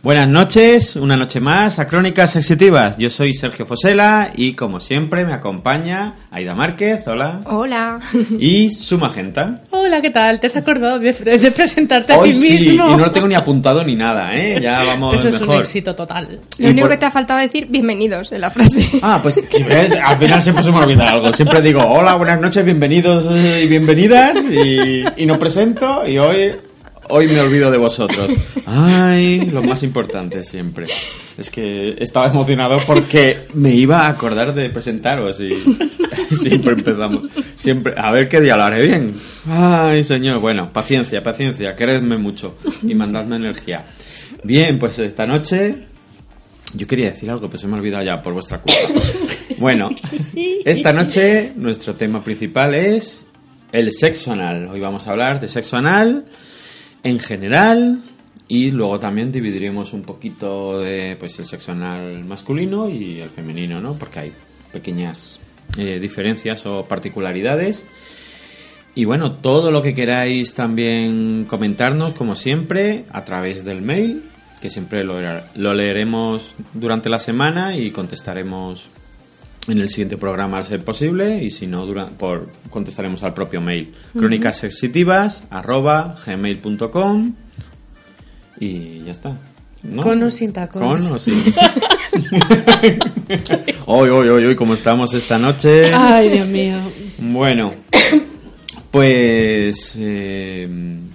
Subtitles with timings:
[0.00, 2.96] Buenas noches, una noche más a Crónicas Sensitivas.
[2.98, 7.40] Yo soy Sergio Fosela y como siempre me acompaña Aida Márquez, hola.
[7.46, 7.98] Hola.
[8.38, 9.62] Y su magenta.
[9.70, 10.38] Hola, ¿qué tal?
[10.38, 12.86] ¿Te has acordado de, de presentarte a ti sí, mismo?
[12.86, 14.60] y no lo tengo ni apuntado ni nada, ¿eh?
[14.62, 15.56] Ya vamos Eso es mejor.
[15.56, 16.40] un éxito total.
[16.58, 18.88] Y Lo único por- que te ha faltado decir, bienvenidos en la frase.
[19.02, 19.92] Ah, pues ¿sí ves?
[19.94, 21.32] al final siempre se me olvida algo.
[21.32, 24.38] Siempre digo, hola, buenas noches, bienvenidos y bienvenidas.
[24.44, 26.52] Y, y no presento y hoy,
[27.08, 28.30] hoy me olvido de vosotros.
[28.66, 30.86] Ay, lo más importante siempre.
[31.36, 35.50] Es que estaba emocionado porque me iba a acordar de presentaros y
[36.36, 37.30] siempre empezamos.
[37.56, 39.14] Siempre, a ver qué día lo haré bien.
[39.46, 43.86] Ay, señor, bueno, paciencia, paciencia, queredme mucho y mandadme energía.
[44.44, 45.86] Bien, pues esta noche
[46.74, 48.80] yo quería decir algo, pero se me ha olvidado ya por vuestra culpa.
[49.58, 49.90] Bueno,
[50.64, 53.26] esta noche nuestro tema principal es
[53.72, 54.68] el sexo anal.
[54.68, 56.26] Hoy vamos a hablar de sexo anal
[57.02, 58.02] en general
[58.48, 63.80] y luego también dividiremos un poquito de pues el sexo anal masculino y el femenino,
[63.80, 63.94] ¿no?
[63.94, 64.32] Porque hay
[64.72, 65.38] pequeñas
[65.76, 67.86] eh, diferencias o particularidades.
[68.94, 74.24] Y bueno, todo lo que queráis también comentarnos, como siempre, a través del mail,
[74.60, 75.20] que siempre lo,
[75.54, 78.90] lo leeremos durante la semana y contestaremos
[79.68, 83.60] en el siguiente programa al ser posible y si no dura- por contestaremos al propio
[83.60, 87.34] mail crónicasexcitivas arroba gmail.com
[88.60, 89.36] y ya está
[89.84, 90.02] ¿no?
[90.02, 90.82] Con o sin tacón.
[90.82, 91.34] con o sin
[93.86, 96.76] hoy hoy hoy hoy como estamos esta noche Ay, Dios mío.
[97.18, 97.72] bueno,
[98.90, 100.68] pues eh,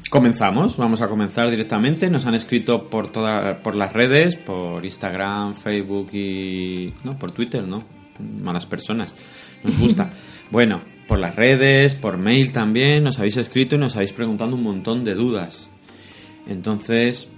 [0.10, 2.10] comenzamos, vamos a comenzar directamente.
[2.10, 7.64] Nos han escrito por toda, por las redes, por Instagram, Facebook y no, por Twitter,
[7.64, 7.84] no,
[8.20, 9.16] malas personas.
[9.64, 10.14] Nos gusta.
[10.52, 14.64] bueno, por las redes, por mail también, nos habéis escrito y nos habéis preguntado un
[14.64, 15.70] montón de dudas.
[16.48, 17.30] Entonces,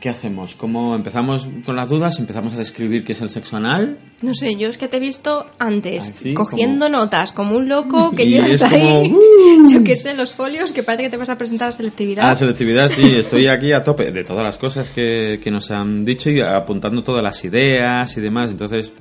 [0.00, 0.54] ¿qué hacemos?
[0.54, 2.18] ¿Cómo empezamos con las dudas?
[2.20, 3.98] Empezamos a describir qué es el sexo anal.
[4.22, 8.12] No sé, yo es que te he visto antes, Ah, cogiendo notas, como un loco
[8.12, 9.68] que Y llevas ahí, como, "Uh".
[9.68, 12.30] yo qué sé, los folios, que parece que te vas a presentar a selectividad.
[12.30, 16.04] Ah, selectividad, sí, estoy aquí a tope de todas las cosas que, que nos han
[16.04, 18.50] dicho y apuntando todas las ideas y demás.
[18.50, 18.92] Entonces,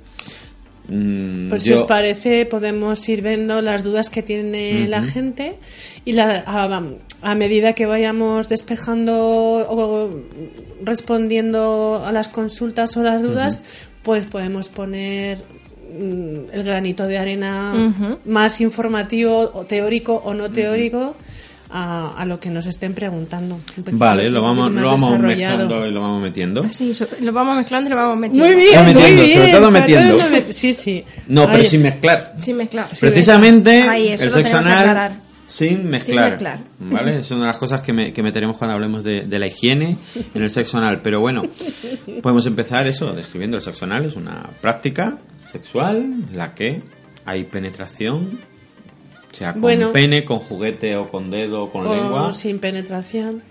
[0.87, 5.55] mm, Pues si yo- os parece, podemos ir viendo las dudas que tiene la gente
[6.05, 6.81] y la, a,
[7.21, 9.13] a medida que vayamos despejando
[9.69, 10.09] o
[10.83, 13.63] respondiendo a las consultas o las dudas,
[14.03, 15.39] pues podemos poner
[15.97, 17.73] mm, el granito de arena
[18.25, 21.15] más informativo, o teórico o no teórico.
[21.69, 23.59] A, a lo que nos estén preguntando.
[23.93, 26.63] Vale, lo vamos, lo vamos mezclando y lo vamos metiendo.
[26.69, 28.45] Sí, so- lo vamos mezclando y lo vamos metiendo.
[28.45, 29.37] Muy bien, Va metiendo, muy bien.
[29.39, 30.17] sobre todo metiendo.
[30.17, 31.03] todo met- Sí, sí.
[31.27, 32.35] No, pero Ay, sin mezclar.
[32.37, 32.87] Sí, mezclar.
[32.99, 36.31] Precisamente Ahí, el sexo anal sin mezclar.
[36.31, 36.59] mezclar.
[36.79, 37.19] ¿Vale?
[37.19, 39.97] Es una de las cosas que, me- que meteremos cuando hablemos de, de la higiene
[40.33, 41.01] en el sexo anal.
[41.01, 41.43] Pero bueno,
[42.21, 44.05] podemos empezar eso, describiendo el sexo anal.
[44.05, 45.17] Es una práctica
[45.51, 46.81] sexual en la que
[47.25, 48.39] hay penetración,
[49.35, 49.91] sea con Bueno.
[49.91, 52.31] pene, con juguete o con dedo o con o lengua.
[52.33, 53.41] sin penetración.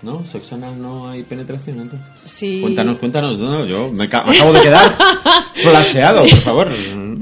[0.00, 0.24] ¿No?
[0.26, 2.08] ¿Sexo anal no hay penetración entonces?
[2.24, 2.60] Sí.
[2.60, 3.36] Cuéntanos, cuéntanos.
[3.38, 4.96] No, yo me, ca- me acabo de quedar
[5.54, 6.68] flasheado, por favor.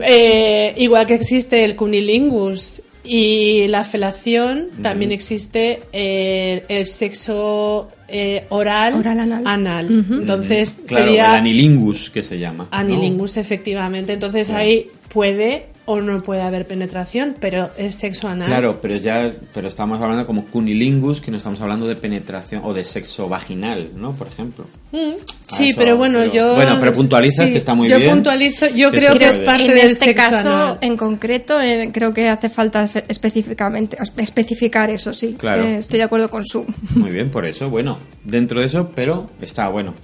[0.02, 8.44] Eh, igual que existe el cunilingus y la felación, también existe eh, el sexo eh,
[8.50, 9.86] oral, Oral anal.
[10.10, 12.68] Entonces Claro, sería el anilingus que se llama.
[12.70, 12.76] ¿no?
[12.76, 14.12] anilingus, efectivamente.
[14.12, 14.62] Entonces Claro.
[14.64, 18.46] ahí puede o no puede haber penetración, pero es sexo anal.
[18.48, 22.74] Claro, pero ya pero estamos hablando como cunilingus, que no estamos hablando de penetración o
[22.74, 24.12] de sexo vaginal, ¿no?
[24.12, 24.64] Por ejemplo.
[24.92, 25.12] Mm,
[25.56, 26.54] sí, eso, pero bueno, pero- yo...
[26.56, 28.10] Bueno, pero puntualizas sí, que está muy yo bien.
[28.10, 30.78] puntualizo, yo Que creo que es parte en del este sexo caso, anal.
[30.80, 35.36] en concreto, eh, creo que hace falta espe- específicamente especificar eso, sí.
[35.38, 35.62] Claro.
[35.64, 36.64] Eh, estoy de acuerdo con su.
[36.96, 39.94] Muy bien, por eso, bueno, dentro de eso, pero está bueno.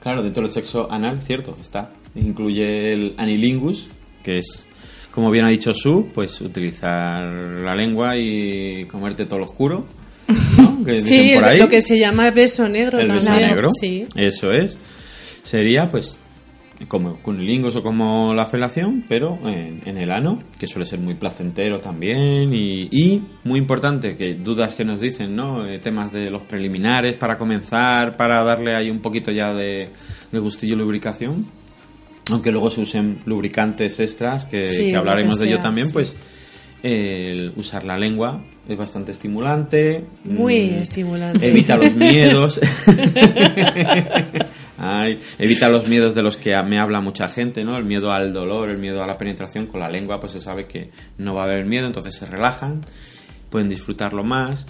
[0.00, 1.90] Claro, dentro del sexo anal, cierto, está.
[2.14, 3.88] Incluye el anilingus,
[4.22, 4.66] que es,
[5.12, 9.86] como bien ha dicho Su, pues utilizar la lengua y comerte todo lo oscuro.
[10.58, 10.78] ¿no?
[10.84, 11.58] Que Sí, por ahí.
[11.58, 12.98] lo que se llama beso negro.
[13.00, 13.70] el beso negro.
[13.78, 14.06] Sí.
[14.14, 14.78] Eso es.
[15.42, 16.18] Sería, pues,
[16.86, 21.14] como cunilingus o como la felación, pero en, en el ano, que suele ser muy
[21.14, 22.54] placentero también.
[22.54, 25.66] Y, y, muy importante, que dudas que nos dicen, ¿no?
[25.66, 29.88] Eh, temas de los preliminares para comenzar, para darle ahí un poquito ya de,
[30.30, 31.46] de gustillo y lubricación.
[32.30, 35.92] Aunque luego se usen lubricantes extras, que, Sí, que hablaremos de ello también, sí.
[35.92, 36.16] pues
[36.82, 40.04] el usar la lengua es bastante estimulante.
[40.24, 41.48] Muy mm, estimulante.
[41.48, 42.60] Evita los miedos.
[44.78, 47.76] Ay, evita los miedos de los que me habla mucha gente, ¿no?
[47.76, 50.66] El miedo al dolor, el miedo a la penetración con la lengua, pues se sabe
[50.66, 52.84] que no va a haber miedo, entonces se relajan,
[53.50, 54.68] pueden disfrutarlo más,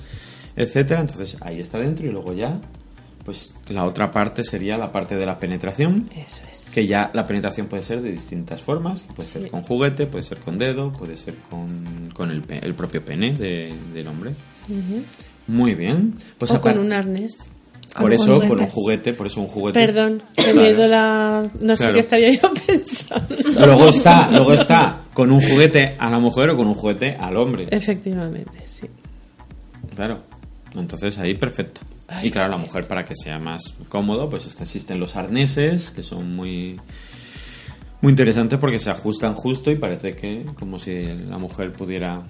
[0.57, 1.03] etcétera.
[1.03, 2.59] Entonces ahí está dentro y luego ya
[3.29, 6.71] pues la otra parte sería la parte de la penetración, Eso es.
[6.71, 10.39] que ya la penetración puede ser de distintas formas, puede ser con juguete, puede ser
[10.39, 12.41] con dedo, puede ser con, con el,
[12.75, 14.31] propio pene de- del hombre.
[15.47, 16.15] Muy bien.
[16.39, 17.51] Pues o con un arnés.
[18.01, 19.79] por eso, con un juguete, por eso un juguete.
[19.79, 20.57] Perdón, que Claro.
[20.63, 21.47] me la...
[21.61, 21.93] No sé Claro.
[21.95, 23.37] qué estaría yo pensando.
[23.67, 27.37] Luego está, luego está con un juguete a la mujer o con un juguete al
[27.37, 27.67] hombre.
[27.71, 28.87] Efectivamente, sí.
[29.95, 30.21] Claro.
[30.75, 31.83] Entonces ahí perfecto.
[32.23, 36.03] Y claro, la mujer para que sea más cómodo, pues este- existen los arneses que
[36.03, 36.81] son muy
[38.01, 42.23] muy interesantes porque se ajustan justo y parece que como si la mujer pudiera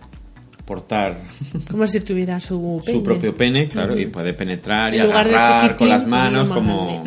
[0.65, 1.19] portar
[1.71, 2.99] Como si tuviera su pene.
[2.99, 6.59] su propio pene, claro, y puede penetrar y En agarrar con las manos uno más
[6.59, 7.05] como,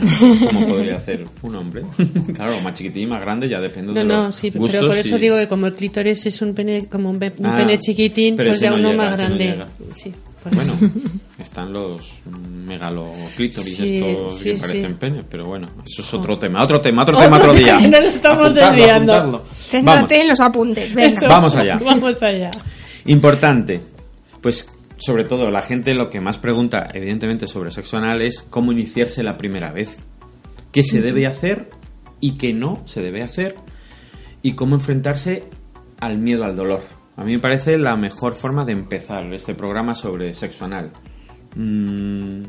[0.47, 1.83] como podría hacer un hombre.
[2.33, 4.97] claro, más chiquitín, más grande, ya depende No, de no, los sí, gustos pero por
[4.97, 8.35] eso y- digo que como el clítoris es un pene, como un, Ah, pene chiquitín,
[8.35, 9.65] pues ya no uno llega, más no grande.
[9.95, 10.11] sí,
[10.43, 10.89] Bueno, eso.
[11.39, 14.61] están los megaloclítoris Sí, estos sí, que sí.
[14.61, 17.79] parecen penes, pero bueno, eso es otro tema, otro tema, otro tema, otro día.
[17.79, 19.13] no lo estamos Apuntarlo, desviando.
[19.13, 19.37] apuntarlo.
[19.39, 21.07] Vamos, Céntrate en los apuntes, venga.
[21.17, 21.27] Eso.
[21.27, 21.77] Vamos allá.
[21.83, 22.51] Vamos allá.
[23.05, 23.81] importante,
[24.41, 28.71] pues sobre todo la gente lo que más pregunta, evidentemente, sobre sexo anal es cómo
[28.71, 29.97] iniciarse la primera vez,
[30.71, 31.69] qué se debe hacer
[32.19, 33.55] y qué no se debe hacer
[34.43, 35.43] y cómo enfrentarse
[35.99, 36.81] al miedo al dolor.
[37.17, 40.91] A mí me parece la mejor forma de empezar este programa sobre sexo anal.
[41.55, 42.43] Mm,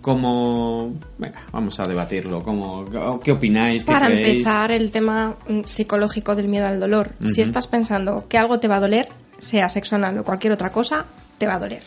[0.00, 0.92] ¿Cómo...?
[1.18, 2.42] Venga, vamos a debatirlo.
[2.42, 2.84] ¿Cómo,
[3.22, 3.84] ¿Qué opináis?
[3.84, 4.38] ¿Qué Para creéis?
[4.38, 7.12] empezar, el tema mm, psicológico del miedo al dolor.
[7.24, 9.08] Si estás pensando que algo te va a doler,
[9.38, 11.06] sea sexo anal o cualquier otra cosa,
[11.38, 11.82] te va a doler.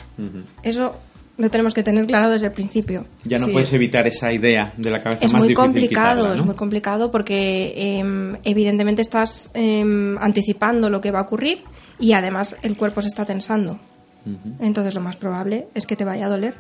[0.64, 0.96] Eso
[1.38, 3.06] lo tenemos que tener claro desde el principio.
[3.24, 3.52] Ya no Sí.
[3.54, 6.56] puedes evitar esa idea de la cabeza Es más muy difícil complicado, quitarla, es muy
[6.56, 11.64] complicado porque em, evidentemente estás em, anticipando lo que va a ocurrir
[12.00, 13.80] y además el cuerpo se está tensando.
[14.60, 16.56] Entonces lo más probable es que te vaya a doler.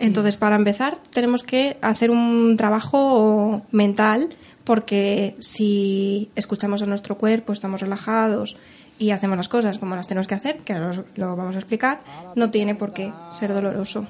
[0.00, 4.30] Entonces para empezar tenemos que hacer un trabajo mental
[4.64, 8.56] porque si escuchamos a nuestro cuerpo, estamos relajados
[8.98, 11.58] y hacemos las cosas como las tenemos que hacer, que ahora os- lo vamos a
[11.58, 12.00] explicar,
[12.36, 14.06] no tiene por qué ser doloroso.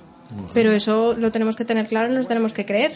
[0.52, 2.92] Pero eso lo tenemos que tener claro y nos tenemos que creer.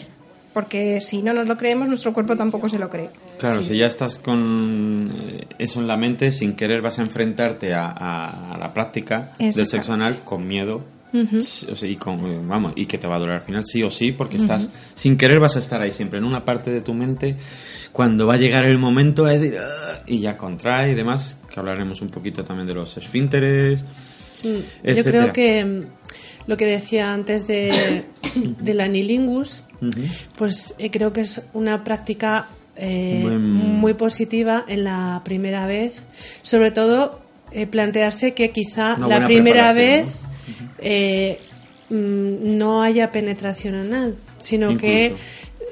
[0.53, 3.11] Porque si no nos lo creemos, nuestro cuerpo tampoco se lo cree.
[3.39, 7.75] Claro, si ya estás con eh, eso en la mente, sin querer vas a enfrentarte
[7.75, 10.81] a, a- a la práctica del sexo anal con miedo.
[11.41, 13.65] Sí, o sea, y con, eh, vamos, y que te va a doler al final
[13.65, 16.69] sí o sí, porque estás sin querer vas a estar ahí siempre en una parte
[16.71, 17.35] de tu mente.
[17.91, 21.59] Cuando va a llegar el momento es decir "Ah", y ya contrae y demás, que
[21.59, 23.83] hablaremos un poquito también de los esfínteres.
[24.43, 24.47] Mm,
[24.97, 25.83] Yo creo que mm,
[26.47, 28.05] lo que decía antes de,
[28.59, 29.63] del anilingus,
[30.37, 36.05] pues eh, creo que es una práctica eh, Buen- muy positiva en la primera vez.
[36.43, 37.19] Sobre todo,
[37.51, 40.21] eh, plantearse que quizá la primera vez
[40.81, 41.39] eh,
[41.89, 45.15] mm, no haya penetración anal, sino que.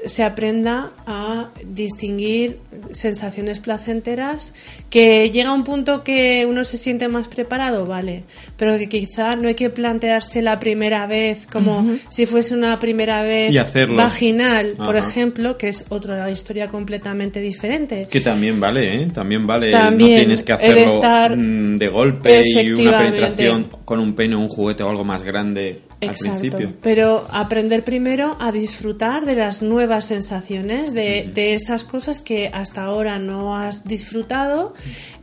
[0.07, 2.59] Se aprenda a distinguir
[2.91, 4.53] sensaciones placenteras,
[4.89, 8.23] que llega un punto que uno se siente más preparado, vale,
[8.57, 13.23] pero que quizá no hay que plantearse la primera vez como si fuese una primera
[13.23, 13.53] vez
[13.95, 18.07] vaginal, por ejemplo, que es otra historia completamente diferente.
[18.09, 19.07] Que también vale, ¿eh?
[19.13, 19.71] También vale.
[19.71, 24.35] También, no tienes que hacerlo estar- mm, de golpe y una penetración con un pene
[24.35, 26.39] o un juguete o algo más grande al Exacto.
[26.39, 26.73] principio.
[26.81, 32.83] Pero aprender primero a disfrutar de las nuevas sensaciones, de, de esas cosas que hasta
[32.83, 34.73] ahora no has disfrutado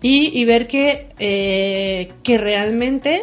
[0.02, 3.22] y, y ver que, eh, que realmente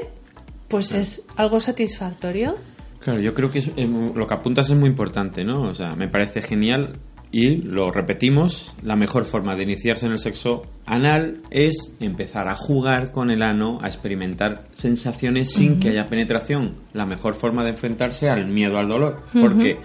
[0.68, 2.56] pues es algo satisfactorio.
[3.00, 5.64] Claro, yo creo que es- eh, lo que apuntas es muy importante, ¿no?
[5.64, 6.94] O sea, me parece genial
[7.32, 12.56] y lo repetimos, la mejor forma de iniciarse en el sexo anal es empezar a
[12.58, 16.76] jugar con el ano, a experimentar sensaciones sin que haya penetración.
[16.94, 19.78] La mejor forma de enfrentarse al miedo al dolor, porque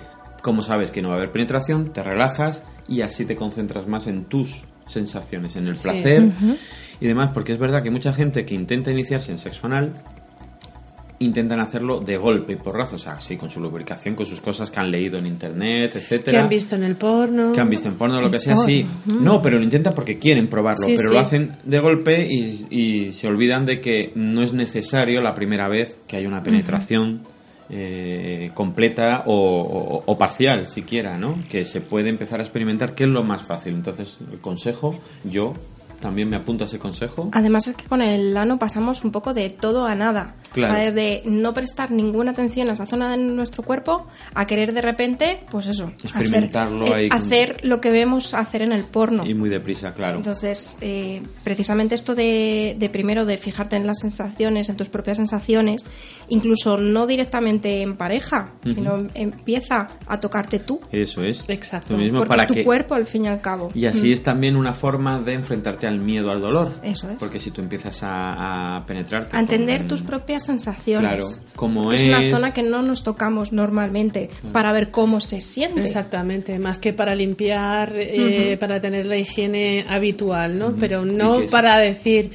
[0.42, 4.06] como sabes que no va a haber penetración, te relajas y así te concentras más
[4.08, 5.82] en tus sensaciones, en el Sí.
[5.84, 6.30] placer
[7.00, 9.92] y demás, porque es verdad que mucha gente que intenta iniciarse en sexo anal
[11.18, 14.70] intentan hacerlo de golpe y porrazo, o sea, sí, con su lubricación, con sus cosas
[14.70, 16.38] que han leído en internet, etcétera.
[16.38, 17.52] Que han visto en el porno.
[17.52, 18.68] Que han visto en porno, lo que sea, porno.
[18.68, 18.86] sí.
[19.20, 21.14] No, pero lo intentan porque quieren probarlo, Sí, pero sí.
[21.14, 25.68] lo hacen de golpe y, y se olvidan de que no es necesario la primera
[25.68, 27.22] vez que haya una penetración
[27.70, 31.38] eh, completa o, o- o parcial, siquiera, ¿no?
[31.48, 33.74] Que se puede empezar a experimentar, que es lo más fácil.
[33.74, 35.54] Entonces, el consejo, yo
[36.00, 37.28] también me apunto a ese consejo.
[37.32, 40.34] Además es que con el ano pasamos un poco de todo a nada.
[40.52, 40.74] Claro.
[40.74, 40.94] ¿Sabes?
[40.94, 45.40] De no prestar ninguna atención a esa zona de nuestro cuerpo a querer de repente,
[45.50, 49.26] pues eso, Experimentarlo hacer, ahí eh, con- hacer lo que vemos hacer en el porno.
[49.26, 50.16] Y muy deprisa, claro.
[50.18, 55.18] Entonces, eh, precisamente esto de, de primero de fijarte en las sensaciones, en tus propias
[55.18, 55.84] sensaciones,
[56.28, 61.44] incluso no directamente en pareja, sino empieza a tocarte tú, Eso es.
[61.48, 61.94] Exacto.
[61.94, 63.70] Tú mismo porque para es tu que cuerpo al fin y al cabo.
[63.74, 66.72] Y así es también una forma de enfrentarte al miedo al dolor.
[66.82, 67.16] Eso es.
[67.18, 69.36] Porque si tú empiezas a, a penetrarte.
[69.36, 71.08] A entender con- tus propias sensaciones.
[71.10, 75.80] Claro, como es una zona que no nos tocamos normalmente para ver cómo se siente.
[75.82, 80.74] Exactamente, más que para limpiar, eh, para tener la higiene habitual, ¿no?
[80.76, 82.30] Pero no para decir,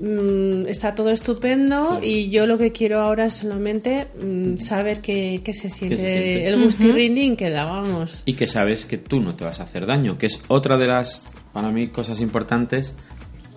[0.00, 2.00] mm, está todo estupendo Claro.
[2.02, 6.46] y yo lo que quiero ahora es solamente mm, saber que se siente, siente.
[6.48, 8.22] el gustirrinín que dábamos.
[8.26, 10.86] Y que sabes que tú no te vas a hacer daño, que es otra de
[10.86, 11.24] las,
[11.56, 12.94] para mí, cosas importantes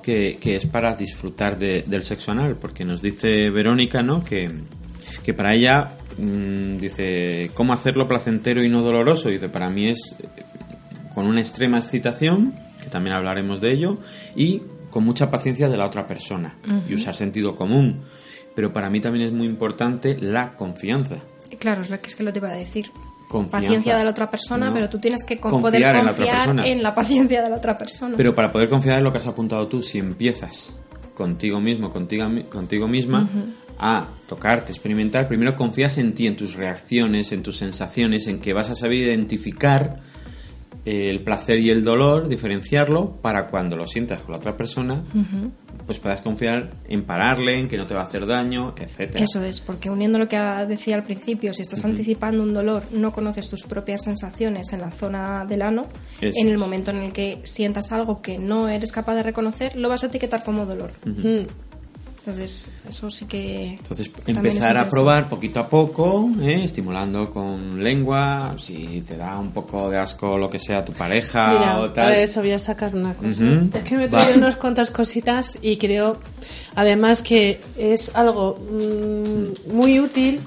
[0.02, 4.24] que, que es para disfrutar de- del sexo anal, porque nos dice Verónica, ¿no?
[4.24, 4.50] Que,
[5.22, 9.28] que para ella, mm, dice, ¿cómo hacerlo placentero y no doloroso?
[9.28, 10.16] Dice, para mí es
[11.14, 13.98] con una extrema excitación, que también hablaremos de ello,
[14.34, 16.56] y con mucha paciencia de la otra persona,
[16.88, 18.00] y usar sentido común.
[18.56, 21.18] Pero para mí también es muy importante la confianza.
[21.60, 22.92] Claro, es lo que es que lo te iba a decir.
[23.30, 23.60] Confianza.
[23.68, 24.74] Paciencia de la otra persona, No.
[24.74, 26.68] pero tú tienes que Confiar poder en la otra confiar persona.
[26.68, 28.18] en la paciencia de la otra persona.
[28.18, 30.76] Pero para poder confiar en lo que has apuntado tú, si empiezas
[31.14, 33.30] contigo mismo, contigo, contigo misma,
[33.78, 38.52] a tocarte, experimentar, primero confías en ti, en tus reacciones, en tus sensaciones, en que
[38.54, 40.00] vas a saber identificar
[40.86, 45.04] el placer y el dolor, diferenciarlo, para cuando lo sientas con la otra persona,
[45.86, 49.24] pues puedas confiar en pararle, en que no te va a hacer daño, etcétera.
[49.24, 53.12] Eso es, porque uniendo lo que decía al principio, si estás anticipando un dolor, no
[53.12, 55.88] conoces tus propias sensaciones en la zona del ano,
[56.22, 56.60] Eso en el es.
[56.60, 60.08] momento en el que sientas algo que no eres capaz de reconocer, lo vas a
[60.08, 60.92] etiquetar como dolor.
[62.30, 63.70] Entonces, eso sí que...
[63.80, 66.62] Entonces, empezar a probar poquito a poco, ¿eh?
[66.64, 71.50] estimulando con lengua, si te da un poco de asco lo que sea tu pareja
[71.54, 72.06] Mira, o tal.
[72.06, 73.44] para eso voy a sacar una cosa.
[73.74, 76.18] Es que me he traído unas cuantas cositas y creo,
[76.76, 80.40] además, que es algo mm, muy útil.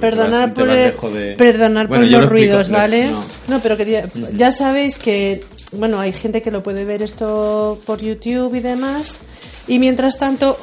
[0.00, 3.10] Perdonar por, el- de- perdonar Bueno, por los lo ruidos, ¿vale?
[3.10, 3.24] no.
[3.48, 5.40] No, pero quería, ya sabéis que,
[5.72, 9.18] bueno, hay gente que lo puede ver esto por YouTube y demás.
[9.66, 10.56] Y mientras tanto,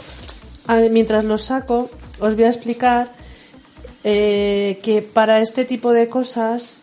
[0.91, 1.89] mientras lo saco,
[2.19, 3.11] os voy a explicar
[4.03, 6.81] eh, que para este tipo de cosas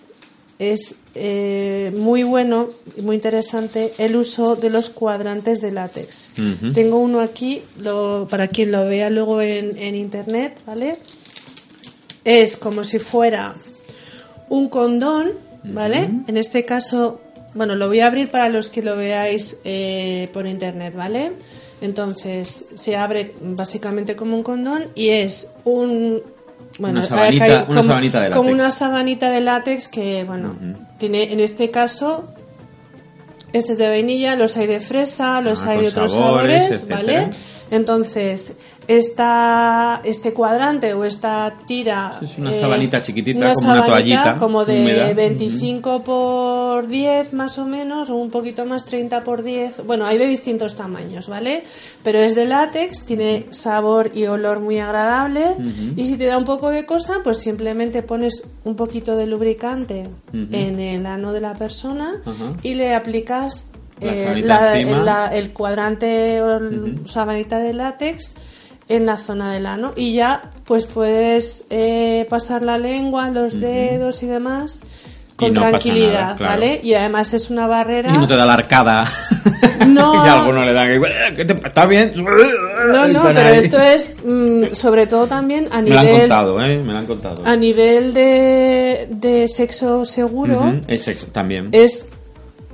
[0.58, 6.32] es eh, muy bueno y muy interesante el uso de los cuadrantes de látex.
[6.74, 10.92] Tengo uno aquí, lo, para quien lo vea luego en, en internet, ¿vale?
[12.24, 13.54] Es como si fuera
[14.50, 15.32] un condón,
[15.64, 16.10] ¿vale?
[16.26, 17.20] En este caso,
[17.54, 21.32] bueno, lo voy a abrir para los que lo veáis eh, por internet, ¿vale?
[21.80, 26.22] Entonces, se abre básicamente como un condón y es un...
[26.78, 28.54] Bueno, Una sabanita- hay una como, sabanita de como látex.
[28.62, 30.54] una sabanita de látex que, bueno,
[30.98, 32.32] tiene en este caso
[33.52, 36.88] este es de vainilla, los hay de fresa, los Ah, hay de otros sabores, sabores.
[36.88, 37.30] ¿vale?
[37.72, 38.52] Entonces,
[38.98, 42.18] esta, este cuadrante o esta tira...
[42.22, 43.86] Es una sabanita chiquitita, una como una sabanita
[44.22, 45.12] toallita como de húmeda.
[45.14, 49.86] 25 por 10 más o menos, o un poquito más, 30 por 10.
[49.86, 51.64] Bueno, hay de distintos tamaños, ¿vale?
[52.02, 55.44] Pero es de látex, tiene sabor y olor muy agradable.
[55.96, 60.08] Y si te da un poco de cosa, pues simplemente pones un poquito de lubricante
[60.32, 62.20] en el ano de la persona
[62.62, 64.72] y le aplicas eh, la-
[65.04, 68.34] la- el cuadrante o el- sabanita de látex
[68.90, 74.22] en la zona del ano y ya pues puedes eh, pasar la lengua, los dedos
[74.22, 74.82] y demás
[75.36, 76.52] con Y no pasa tranquilidad, nada, claro.
[76.52, 76.80] ¿vale?
[76.84, 78.12] Y además es una barrera.
[78.14, 79.06] Y no te da la arcada.
[79.86, 80.14] No.
[80.26, 80.88] y alguno le dan.
[81.34, 82.12] "¿Qué te- ¿Está bien?
[82.18, 83.58] No, no, pero ahí.
[83.60, 86.82] esto es mm, sobre todo también a Me lo han nivel contado, ¿eh?
[86.84, 87.42] Me lo han contado.
[87.46, 91.70] a nivel de, de sexo seguro Ujú, Es sexo también.
[91.72, 92.06] es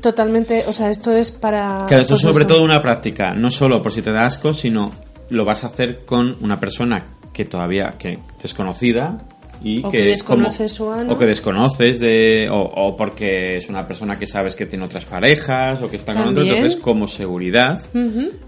[0.01, 2.49] totalmente, o sea, esto es para Claro, esto es sobre eso.
[2.55, 4.91] todo una práctica, no solo por si te da asco, sino
[5.31, 9.19] lo vas a hacer con una persona que todavía que desconocida
[9.63, 11.13] y O que, que desconoce como- su ano.
[11.13, 15.05] o que desconoces de o, o porque es una persona que sabes que tiene otras
[15.07, 17.81] parejas o que está con otro, entonces como seguridad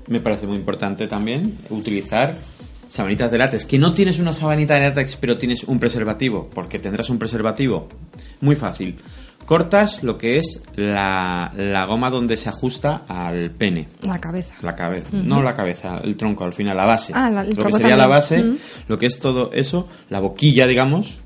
[0.07, 2.35] me parece muy importante también utilizar
[2.89, 3.65] sabanitas de látex.
[3.67, 7.89] Que no tienes una sabanita de látex, pero tienes un preservativo, porque tendrás un preservativo.
[8.41, 8.97] Muy fácil.
[9.49, 13.89] Cortas lo que es la, la goma donde se ajusta al pene.
[14.03, 14.55] La cabeza.
[14.61, 17.15] La cabeza, no la cabeza, el tronco, al final, la base.
[17.17, 18.45] Ah, la- el lo que sería la base,
[18.89, 21.21] lo que es todo eso, la boquilla, digamos,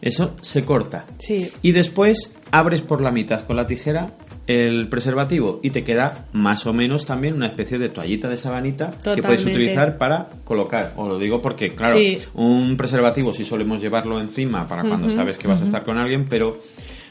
[0.00, 1.06] eso se corta.
[1.18, 1.50] Sí.
[1.62, 4.12] Y después abres por la mitad con la tijera
[4.46, 8.92] el preservativo y te queda más o menos también una especie de toallita de sabanita
[9.12, 10.92] que puedes utilizar para colocar.
[10.96, 12.18] Os lo digo porque, claro, Sí.
[12.34, 16.26] un preservativo sí solemos llevarlo encima para cuando sabes que vas a estar con alguien,
[16.28, 16.60] pero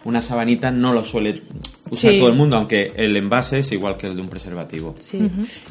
[0.05, 1.41] una sabanita no lo suele
[1.89, 2.19] usar Sí.
[2.19, 4.95] todo el mundo, aunque el envase es igual que el de un preservativo.
[4.99, 5.19] Sí.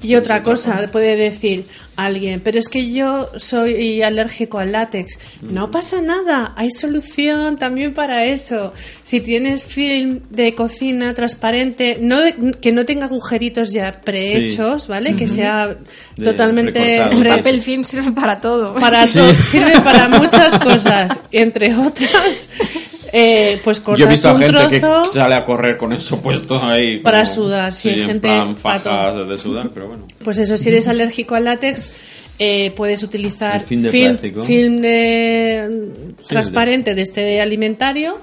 [0.03, 0.89] Y otra cosa, forma.
[0.93, 5.19] puede decir alguien, pero es que yo soy alérgico al látex.
[5.43, 8.73] No pasa nada, hay solución también para eso.
[9.03, 15.17] Si tienes film de cocina transparente, no de- que no tenga agujeritos ya prehechos, ¿vale?
[15.17, 15.77] Que sea
[16.17, 16.97] De- totalmente.
[16.99, 18.73] El pre- papel film sirve para todo.
[18.75, 19.19] para Sí.
[19.19, 22.49] todo, sirve para muchas cosas, entre otras,
[23.17, 25.03] eh, pues cortas Yo he visto a un gente trozo.
[25.05, 26.99] que sale a correr con eso puesto ahí.
[26.99, 30.07] Para sudar, sí, hay en gente plan fajas de sudar, pero bueno.
[30.25, 31.93] Pues eso, si eres alérgico al látex,
[32.41, 33.91] eh, puedes utilizar film de
[34.45, 35.89] film, de-
[36.27, 38.19] transparente de este alimentario,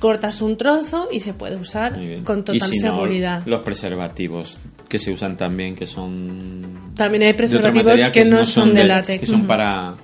[0.00, 3.42] cortas un trozo y se puede usar con total si no, seguridad.
[3.46, 6.92] los preservativos que se usan también, que son.
[6.94, 9.20] También hay preservativos que, no son de látex.
[9.20, 9.94] Que son para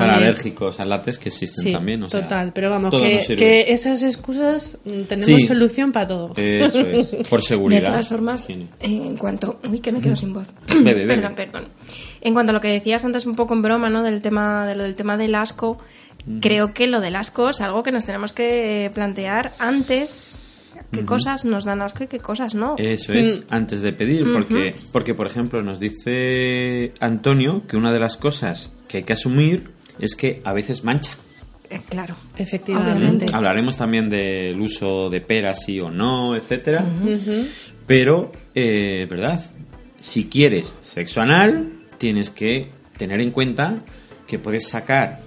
[0.00, 0.14] También.
[0.24, 2.02] alérgicos al látex que existen Sí, también.
[2.02, 5.40] o sea, total, pero vamos, que, esas excusas mm, tenemos Sí.
[5.46, 6.32] solución para todo.
[6.36, 7.80] Eso es, por seguridad.
[7.80, 8.48] De todas formas,
[8.80, 9.58] en cuanto...
[9.68, 10.52] Uy, que me quedo sin voz.
[10.68, 11.14] Bebe, bebe.
[11.16, 11.64] Perdón, perdón.
[12.20, 14.02] En cuanto a lo que decías antes un poco en broma, ¿no?
[14.02, 15.78] Del tema, de lo del tema del asco,
[16.40, 20.38] creo que lo del asco es algo que nos tenemos que plantear antes.
[20.90, 22.76] ¿Qué cosas nos dan asco y qué cosas no?
[22.78, 23.42] Eso es, Mm.
[23.50, 28.72] antes de pedir, porque, porque por ejemplo nos dice Antonio que una de las cosas
[28.88, 31.12] que hay que asumir es que a veces mancha.
[31.70, 32.14] Eh, claro.
[32.36, 33.26] Efectivamente.
[33.32, 36.84] Hablaremos también del uso de peras sí o no, etcétera.
[37.86, 39.40] Pero, eh, ¿verdad?
[39.98, 43.82] Si quieres sexo anal, tienes que tener en cuenta
[44.26, 45.20] que puedes sacar,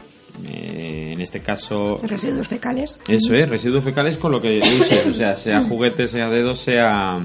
[0.45, 2.99] eh, en este caso, Residuos fecales.
[3.07, 7.19] eso es, residuos fecales con lo que uses, o sea, sea juguete, sea dedo, sea,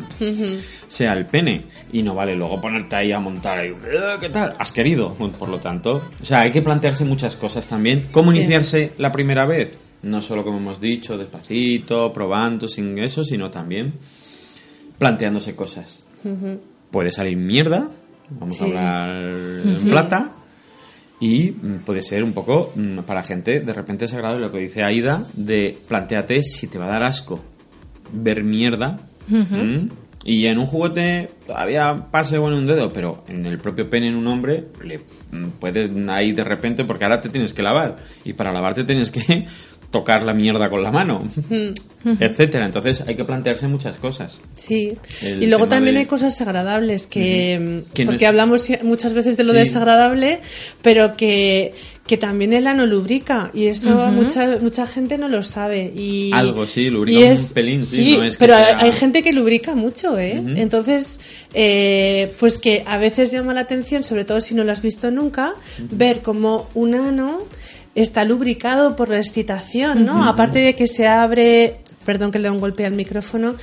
[0.88, 1.64] sea el pene.
[1.92, 4.54] Y no vale luego ponerte ahí a montar ahí, "Eh, ¿qué tal?
[4.58, 6.02] Has querido, por lo tanto.
[6.20, 8.08] O sea, hay que plantearse muchas cosas también.
[8.12, 8.38] ¿Cómo Sí.
[8.38, 9.74] iniciarse la primera vez?
[10.02, 13.92] No solo como hemos dicho, despacito, probando, sin eso, sino también
[14.98, 16.04] planteándose cosas.
[16.90, 17.88] Puede salir mierda,
[18.30, 18.62] vamos Sí.
[18.62, 19.10] a hablar
[19.64, 20.32] en plata,
[21.22, 24.82] y mm, puede ser un poco mm, para gente de repente desagradable lo que dice
[24.82, 27.40] Aida de planteate si te va a dar asco
[28.12, 28.98] ver mierda
[29.30, 29.88] ¿m?
[30.24, 34.16] y en un juguete todavía pase bueno un dedo pero en el propio pene en
[34.16, 34.98] un hombre le
[35.30, 39.12] mm, puedes ahí de repente porque ahora te tienes que lavar y para lavarte tienes
[39.12, 39.46] que
[39.92, 41.22] tocar la mierda con la mano
[42.18, 42.64] etcétera.
[42.66, 44.40] Entonces hay que plantearse muchas cosas.
[44.56, 48.68] Sí, El y luego también de- hay cosas agradables que, Que no porque es- hablamos
[48.82, 49.58] muchas veces de lo Sí.
[49.60, 50.40] desagradable,
[50.82, 51.74] pero que,
[52.06, 56.66] que también el ano lubrica y eso mucha mucha gente no lo sabe y Algo,
[56.66, 59.74] sí, lubrica y un pelín, sí, no es que pero sea- hay gente que lubrica
[59.76, 60.42] mucho, ¿eh?
[60.56, 61.20] Entonces,
[61.54, 65.10] eh, pues que a veces llama la atención, sobre todo si no lo has visto
[65.12, 65.52] nunca,
[65.92, 67.42] ver como un ano
[67.94, 70.24] está lubricado por la excitación, ¿no?
[70.26, 71.76] Aparte de que se abre,
[72.06, 73.54] perdón que le doy un golpe al micrófono,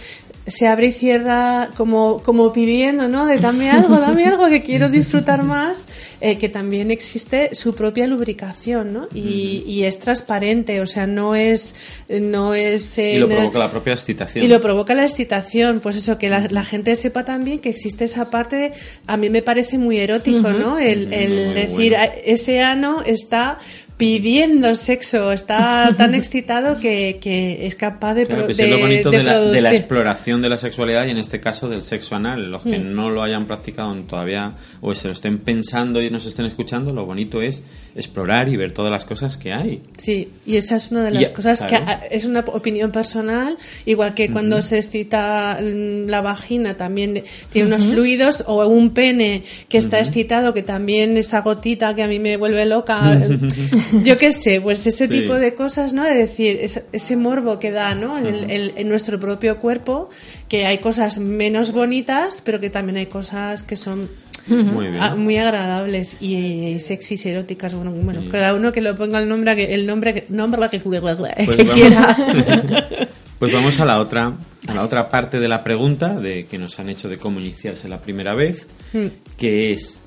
[0.48, 3.26] se abre y cierra como, como pidiendo, ¿no?
[3.26, 5.86] De dame algo, dame algo que quiero disfrutar más,
[6.22, 9.08] eh, que también existe su propia lubricación, ¿no?
[9.14, 11.76] Y, y es transparente, o sea, no es,
[12.08, 16.18] no es y lo provoca la propia excitación y lo provoca la excitación, pues eso,
[16.18, 18.74] que la, la gente sepa también que existe esa parte,
[19.08, 20.80] a mí me parece muy erótico, ¿no?
[20.80, 21.10] El,
[21.54, 21.98] decir, bueno.
[22.00, 23.60] "Ah, ese ano está
[24.00, 28.82] pidiendo sexo, está tan excitado que, que es capaz de, Claro, que es lo de-
[28.82, 31.82] bonito de de, la, de la exploración de la sexualidad y en este caso del
[31.82, 32.50] sexo anal.
[32.50, 36.46] Los que no lo hayan practicado todavía o se lo estén pensando y nos estén
[36.46, 39.82] escuchando, lo bonito es explorar y ver todas las cosas que hay.
[39.98, 41.86] Sí, y esa es una de las Y- cosas claro.
[42.10, 47.84] que es una opinión personal, igual que cuando se excita la vagina también tiene unos
[47.84, 52.38] fluidos o un pene que está excitado que también esa gotita que a mí me
[52.38, 53.20] vuelve loca,
[54.04, 55.12] yo qué sé, pues ese Sí.
[55.22, 56.04] tipo de cosas, ¿no?
[56.04, 58.18] De decir, es- ese morbo que da, ¿no?
[58.18, 60.10] El- el- en nuestro propio cuerpo,
[60.48, 64.10] que hay cosas menos bonitas, pero que también hay cosas que son
[64.48, 65.00] Muy bien.
[65.02, 69.30] Ah, muy agradables y eh, sexys eróticas bueno, bueno cada uno que lo ponga el
[69.30, 72.18] nombre que el nombre que nombre que, que Pues vamos- quiera
[73.40, 74.34] Pues vamos a la otra
[74.68, 77.88] a la otra parte de la pregunta de que nos han hecho de cómo iniciarse
[77.90, 79.08] la primera vez, Hmm.
[79.38, 80.00] que es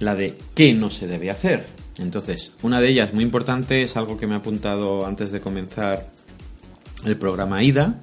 [0.00, 1.64] la de qué no se debe hacer.
[1.98, 6.06] Entonces, una de ellas muy importante es algo que me ha apuntado antes de comenzar
[7.04, 7.94] el programa IDA,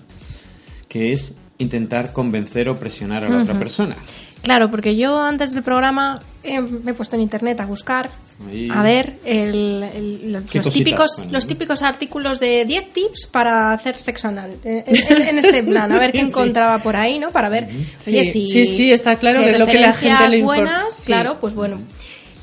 [0.90, 3.96] que es intentar convencer o presionar a la otra persona.
[4.42, 8.10] Claro, porque yo antes del programa eh, me he puesto en internet a buscar,
[8.48, 8.68] Ahí.
[8.72, 11.50] a ver el- el- los, ¿Qué los cositas típicos, son, los no?
[11.50, 14.52] típicos artículos de 10 tips para hacer sexo anal.
[14.64, 16.26] En, en- en este plan, a ver qué Sí.
[16.28, 17.32] encontraba por ahí, ¿no?
[17.32, 17.64] Para ver,
[18.06, 18.50] oye, Sí, si.
[18.50, 20.62] sí, sí, está claro si que lo que la gente referencias le importa.
[20.62, 21.80] buenas, claro, pues bueno.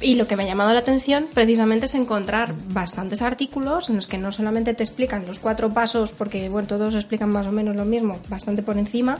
[0.03, 4.07] Y lo que me ha llamado la atención precisamente es encontrar bastantes artículos en los
[4.07, 7.77] que no solamente te explican los cuatro pasos, porque bueno, todos explican más o menos
[7.77, 9.19] lo mismo, bastante por encima,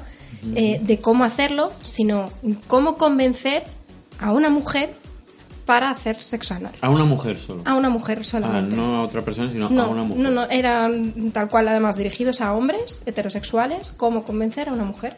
[0.55, 2.31] eh, de cómo hacerlo, sino
[2.67, 3.63] cómo convencer
[4.19, 4.95] a una mujer
[5.65, 6.73] para hacer sexo anal.
[6.81, 7.63] A una mujer solo.
[7.65, 8.75] A una mujer Ah, solamente.
[8.75, 10.23] no a otra persona, sino a una mujer.
[10.23, 15.17] no, no, eran tal cual además dirigidos a hombres heterosexuales, cómo convencer a una mujer.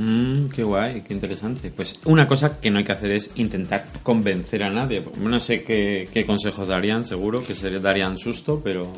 [0.00, 1.72] Mm, qué guay, qué interesante.
[1.74, 5.02] Pues una cosa que no hay que hacer es intentar convencer a nadie.
[5.20, 8.92] No sé qué, qué consejos darían, seguro que se darían susto, pero...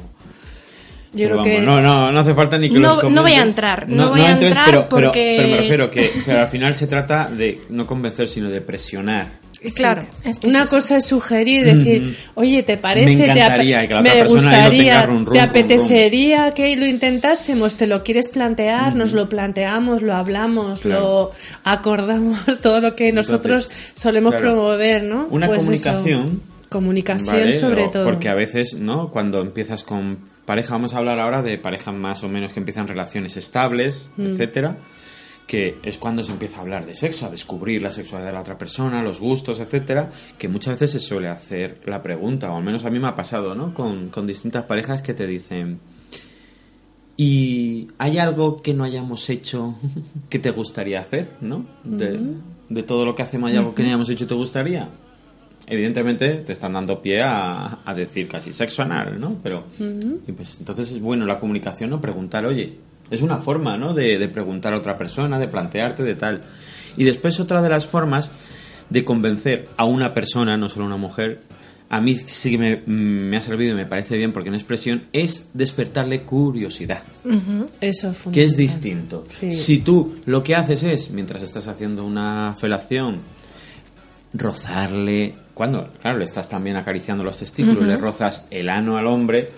[1.13, 3.33] Yo pero creo que no, no, no hace falta ni que No- los no voy
[3.33, 6.47] a entrar, no voy a entrar pero, pero- porque- pero me refiero que pero al
[6.47, 9.40] final se trata de no convencer, sino de presionar.
[9.75, 13.11] Claro, es que Una es cosa es sugerir, decir, oye, ¿te parece?
[13.11, 13.45] Me ¿Te que la
[13.85, 17.77] otra me gustaría, ¿te apetecería que lo intentásemos?
[17.77, 18.95] ¿Te lo quieres plantear?
[18.95, 21.01] Nos lo planteamos, lo hablamos, Claro.
[21.01, 21.31] lo
[21.71, 25.27] acordamos, todo lo que nosotros Entonces, solemos claro, promover, ¿no?
[25.31, 25.67] Una Pues eso.
[25.91, 27.53] comunicación Comunicación ¿vale?
[27.53, 28.05] sobre O- todo.
[28.05, 29.11] Porque a veces, ¿no?
[29.11, 32.87] Cuando empiezas con pareja, vamos a hablar ahora de parejas más o menos que empiezan
[32.89, 34.27] relaciones estables, Mm.
[34.27, 34.77] etcétera,
[35.51, 38.41] que es cuando se empieza a hablar de sexo, a descubrir la sexualidad de la
[38.43, 40.09] otra persona, los gustos, etcétera,
[40.39, 43.17] que muchas veces se suele hacer la pregunta, o al menos a mí me ha
[43.17, 43.75] pasado, ¿no?
[43.75, 45.81] Con, con distintas parejas que te dicen,
[47.17, 49.75] ¿y hay algo que no hayamos hecho
[50.31, 51.67] que te gustaría hacer, ¿no?
[51.83, 52.21] De,
[52.69, 54.89] de todo lo que hacemos, ¿hay algo que no hayamos hecho y te gustaría?
[55.67, 59.37] evidentemente te están dando pie a, a decir casi sexo anal, ¿no?
[59.43, 62.01] Pero, y pues, entonces es bueno la comunicación, ¿no?
[62.01, 62.77] Preguntar, oye,
[63.11, 63.95] es una forma, ¿no?
[63.95, 66.43] De, de preguntar a otra persona, de plantearte, de tal.
[66.97, 68.33] Y después otra de las formas
[68.89, 71.41] de convencer a una persona, no solo a una mujer,
[71.91, 75.03] a mí sí que me, me ha servido y me parece bien porque en expresión
[75.13, 77.03] es despertarle curiosidad
[77.81, 79.25] Eso es que es distinto.
[79.29, 79.51] Sí.
[79.51, 83.19] Si tú lo que haces es, mientras estás haciendo una felación,
[84.33, 89.51] rozarle, cuando, claro, le estás también acariciando los testículos, le rozas el ano al hombre,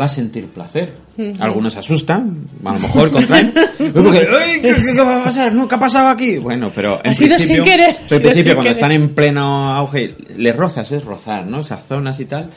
[0.00, 0.92] va a sentir placer.
[1.40, 3.52] Algunos asustan, a lo mejor contraen,
[3.94, 5.52] porque, "Ay, ¿qué, qué- va a pasar?
[5.52, 5.66] ¿No?
[5.66, 6.38] ¿Qué ha pasado aquí?
[6.38, 8.72] Bueno, pero en Ha sido principio, sin querer, pero en principio cuando querer.
[8.76, 11.60] están en pleno auge, le rozas, es rozar, ¿no?
[11.60, 12.50] Esas zonas y tal,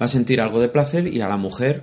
[0.00, 1.82] va a sentir algo de placer y a la mujer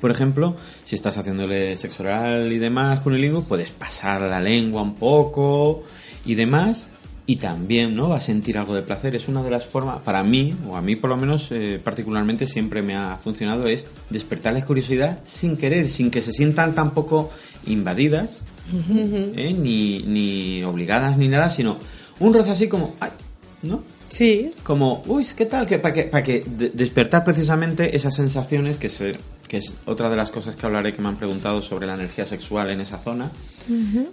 [0.00, 4.40] por ejemplo, si estás haciéndole sexo oral y demás con el lingo, puedes pasar la
[4.40, 5.82] lengua un poco
[6.24, 6.86] y demás.
[7.30, 8.08] Y también, ¿no?
[8.08, 9.14] Va a sentir algo de placer.
[9.14, 12.48] Es una de las formas, para mí, o a mí por lo menos eh, particularmente
[12.48, 17.30] siempre me ha funcionado, es despertarles curiosidad sin querer, sin que se sientan tampoco
[17.66, 19.54] invadidas, ¿eh?
[19.56, 21.76] ni, ni obligadas ni nada, sino
[22.18, 23.10] un roce así como, ¡ay!
[23.62, 23.84] ¿No?
[24.10, 25.66] Sí, como, uy, ¿qué tal?
[25.66, 29.14] Que, para que, para que de- despertar precisamente esas sensaciones, que, se,
[29.48, 32.26] que es otra de las cosas que hablaré que me han preguntado sobre la energía
[32.26, 33.30] sexual en esa zona,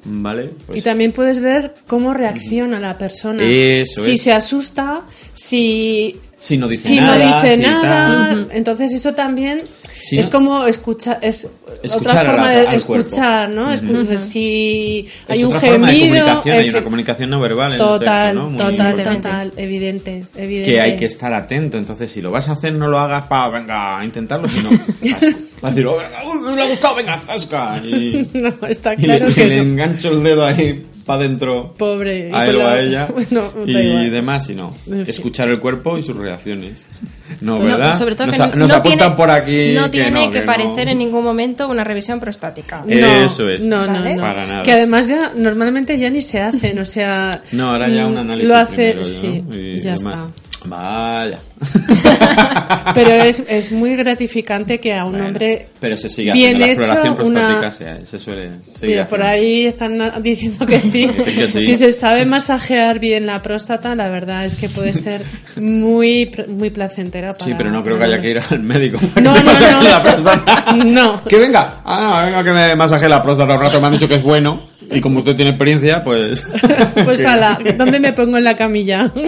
[0.05, 0.51] ¿vale?
[0.67, 3.41] Pues- y también puedes ver cómo reacciona la persona.
[3.43, 4.21] Eso si es.
[4.21, 5.01] se asusta,
[5.33, 8.47] si, si no dice si nada, no dice si nada.
[8.51, 9.63] Entonces eso también
[10.09, 11.47] Si es no- como escuchar, es
[11.83, 13.71] Escuchar otra forma de escuchar, ¿no?
[13.71, 17.71] Escu- Si Es hay un otra forma de gemido, comunicación, hay una comunicación no verbal
[17.73, 17.97] en total,
[18.29, 18.49] el sexo, ¿no?
[18.49, 20.71] Muy total, total, evidente, evidente.
[20.71, 21.77] que hay que estar atento.
[21.77, 24.69] Entonces, si lo vas a hacer, no lo hagas para, venga, a intentarlo, sino
[25.61, 27.77] para decir, oh, venga, uy, me ha gustado, venga, zasca.
[27.83, 29.61] Y, No, está y claro le, que le no.
[29.63, 31.73] engancho el dedo ahí para adentro.
[31.75, 32.29] Pobre.
[32.29, 33.07] y a él o a ella
[33.65, 34.11] y igual.
[34.11, 35.03] demás, En fin.
[35.07, 36.85] escuchar el cuerpo y sus reacciones.
[37.41, 37.93] No, No, ¿verdad?
[37.97, 40.39] sobre todo nos que nos no apuntan tiene, por aquí no que tiene no, que,
[40.39, 40.91] que parecer no.
[40.91, 42.83] en ningún momento una revisión prostática.
[42.87, 43.61] Eh, No, Eso es.
[43.63, 44.15] No, no, ¿Vale?
[44.15, 44.21] no.
[44.21, 44.63] Para nada.
[44.63, 47.41] Que además ya normalmente ya ni se hacen, o sea.
[47.51, 49.55] No, ahora ya un mm, análisis Lo hace, primero, sí, ¿no?
[49.57, 50.15] Y ya demás.
[50.15, 50.46] está.
[50.69, 51.39] Vaya.
[52.93, 55.67] Pero es, es muy gratificante que a un Bueno, hombre.
[55.79, 58.49] pero se sigue bien haciendo la hecho, exploración una- prostática, se, se suele
[58.81, 61.07] Mira, por ahí están diciendo que sí.
[61.25, 61.61] Que sí.
[61.65, 65.21] Si se sabe masajear bien la próstata, la verdad es que puede ser
[65.57, 68.99] muy, muy placentera para Sí, pero no creo que haya que ir al médico.
[69.21, 69.81] No, que no, no.
[69.83, 70.65] la próstata.
[70.77, 71.23] No.
[71.23, 71.81] Que venga.
[71.85, 73.79] Ah, no, venga que me masaje la próstata un rato.
[73.81, 74.65] Me han dicho que es bueno.
[74.91, 76.43] Y como usted tiene experiencia, pues...
[77.05, 79.11] Pues ala, ¿dónde me pongo en la camilla?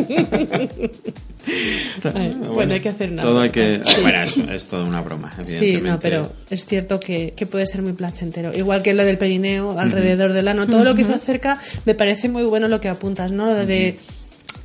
[2.13, 3.27] Bueno, bueno, hay que hacer nada.
[3.27, 3.81] Todo hay que...
[4.01, 5.89] Bueno, es, es toda una broma, Sí, evidentemente.
[5.89, 8.55] no, pero es cierto que, que puede ser muy placentero.
[8.55, 10.67] Igual que lo del perineo, alrededor del ano.
[10.67, 13.47] Todo lo que se acerca me parece muy bueno lo que apuntas, ¿no?
[13.47, 13.97] Lo de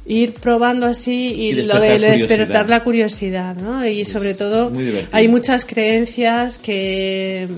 [0.07, 3.87] ir probando así y, Y lo de despertar la curiosidad, ¿no?
[3.87, 4.71] Y sobre todo
[5.13, 7.49] hay muchas creencias que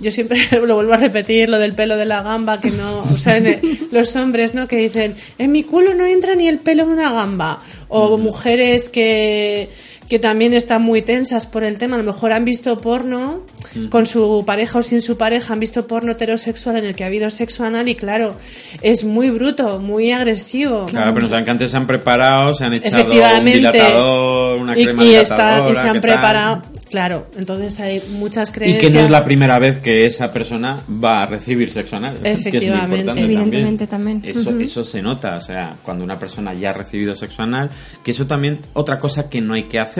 [0.00, 3.16] yo siempre lo vuelvo a repetir, lo del pelo de la gamba, que no, o
[3.18, 3.60] sea, el-
[3.90, 4.66] los hombres, ¿no?
[4.66, 7.62] Que dicen, en mi culo no entra ni el pelo de una gamba.
[7.88, 9.68] O mujeres que,
[10.10, 13.42] que también están muy tensas por el tema, a lo mejor han visto porno
[13.90, 17.06] con su pareja o sin su pareja, han visto porno heterosexual en el que ha
[17.06, 18.34] habido sexo anal y claro,
[18.82, 20.86] es muy bruto, muy agresivo.
[20.86, 23.58] Claro, pero no saben que antes se han preparado, se han echado un Efectivamente.
[23.58, 26.00] dilatador, una y, crema y está- y se han ¿qué tal?
[26.00, 28.82] preparado, claro, entonces hay muchas Y creencias.
[28.82, 32.16] que no es la primera vez que esa persona va a recibir sexo anal.
[32.20, 33.20] que es muy Efectivamente.
[33.22, 34.22] Evidentemente también.
[34.24, 34.60] Eso, Ujú.
[34.62, 37.70] eso se nota, o sea, cuando una persona ya ha recibido sexo anal,
[38.02, 39.99] que eso también, otra cosa que no hay que hacer.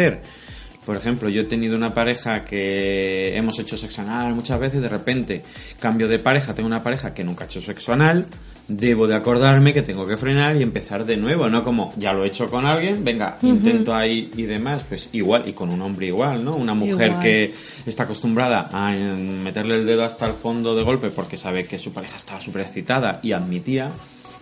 [0.85, 4.89] Por ejemplo, yo he tenido una pareja que hemos hecho sexo anal muchas veces, de
[4.89, 5.43] repente
[5.79, 8.27] cambio de pareja, tengo una pareja que nunca ha hecho sexo anal,
[8.67, 12.25] debo de acordarme que tengo que frenar y empezar de nuevo, no como ya lo
[12.25, 16.07] he hecho con alguien, venga, intento ahí y demás, pues igual, y con un hombre
[16.07, 16.57] igual, ¿no?
[16.57, 17.23] Una mujer Igual.
[17.23, 21.79] que está acostumbrada a meterle el dedo hasta el fondo de golpe porque sabe que
[21.79, 23.91] su pareja estaba súper excitada y admitía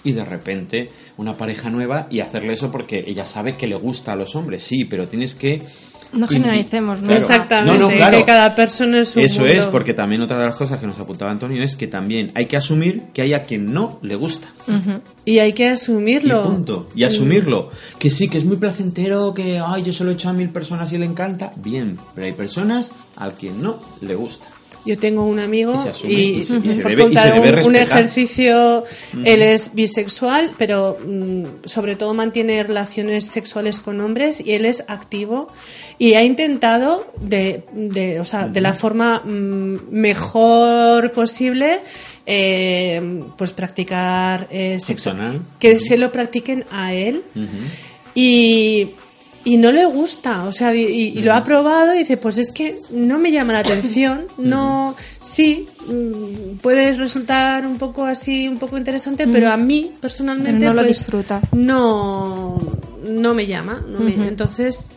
[0.04, 4.12] y de repente una pareja nueva y hacerle eso porque ella sabe que le gusta
[4.12, 5.62] a los hombres, sí, pero tienes que...
[6.11, 7.12] No y- generalicemos, ¿no?
[7.14, 8.16] Exactamente, No, no, claro.
[8.18, 9.54] que cada persona es un Eso mundo.
[9.54, 12.46] es, porque también otra de las cosas que nos apuntaba Antonio es que también hay
[12.46, 14.48] que asumir que hay a quien no le gusta.
[15.26, 16.44] Y hay que Y asumirlo.
[16.44, 16.88] punto.
[16.94, 17.70] Y asumirlo.
[17.98, 20.48] Que sí, que es muy placentero, que ay, yo se lo he hecho a mil
[20.48, 21.52] personas y le encanta.
[21.56, 24.46] Bien, pero hay personas al quien no le gusta.
[24.88, 27.03] Yo tengo un amigo Y se asume, y, y se- y se por debe- y
[27.05, 28.85] contar se debe un, ejercicio,
[29.24, 34.85] él es bisexual, pero mm, sobre todo mantiene relaciones sexuales con hombres y él es
[34.88, 35.48] activo
[35.98, 41.81] y ha intentado de, de, o sea, de la forma mm, mejor posible
[42.31, 45.14] eh, pues practicar eh, sexo,
[45.59, 47.22] que se lo practiquen a él
[48.14, 48.90] y,
[49.44, 52.53] y no le gusta, o sea, y, y lo ha probado y dice, pues es
[52.53, 58.59] que no me llama la atención, no, sí, mm, puede resultar un poco así, un
[58.59, 61.40] poco interesante, pero a mí personalmente Pero no lo pues, disfruta.
[61.53, 62.59] No,
[63.07, 64.90] no me llama, no me- entonces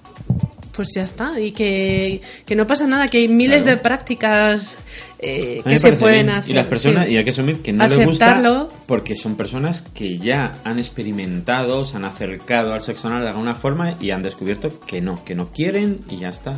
[0.72, 4.78] pues ya está y que, que no pasa nada que hay miles de prácticas
[5.20, 6.38] eh, que se pueden bien.
[6.38, 7.14] hacer Y las personas, sí.
[7.14, 11.86] y hay que asumir que no les gusta porque son personas que ya han experimentado,
[11.86, 15.36] se han acercado al sexo anal de alguna forma y han descubierto que no, que
[15.36, 16.56] no quieren y ya está.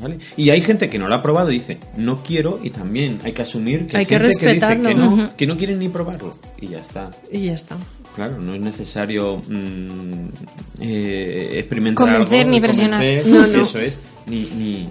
[0.00, 0.18] ¿Vale?
[0.36, 3.30] Y hay gente que no lo ha probado y dice, no quiero, y también hay
[3.30, 5.88] que asumir que hay, Hay que gente que dice que no, que no quieren ni
[5.88, 6.36] probarlo.
[6.60, 7.10] Y ya está.
[7.30, 7.76] y ya está
[8.14, 10.28] Claro, no es necesario mm,
[10.80, 13.00] eh, experimentar Convencer algo, ni presionar.
[13.00, 13.62] convencer, No, no.
[13.62, 14.88] Eso es, ni, ni,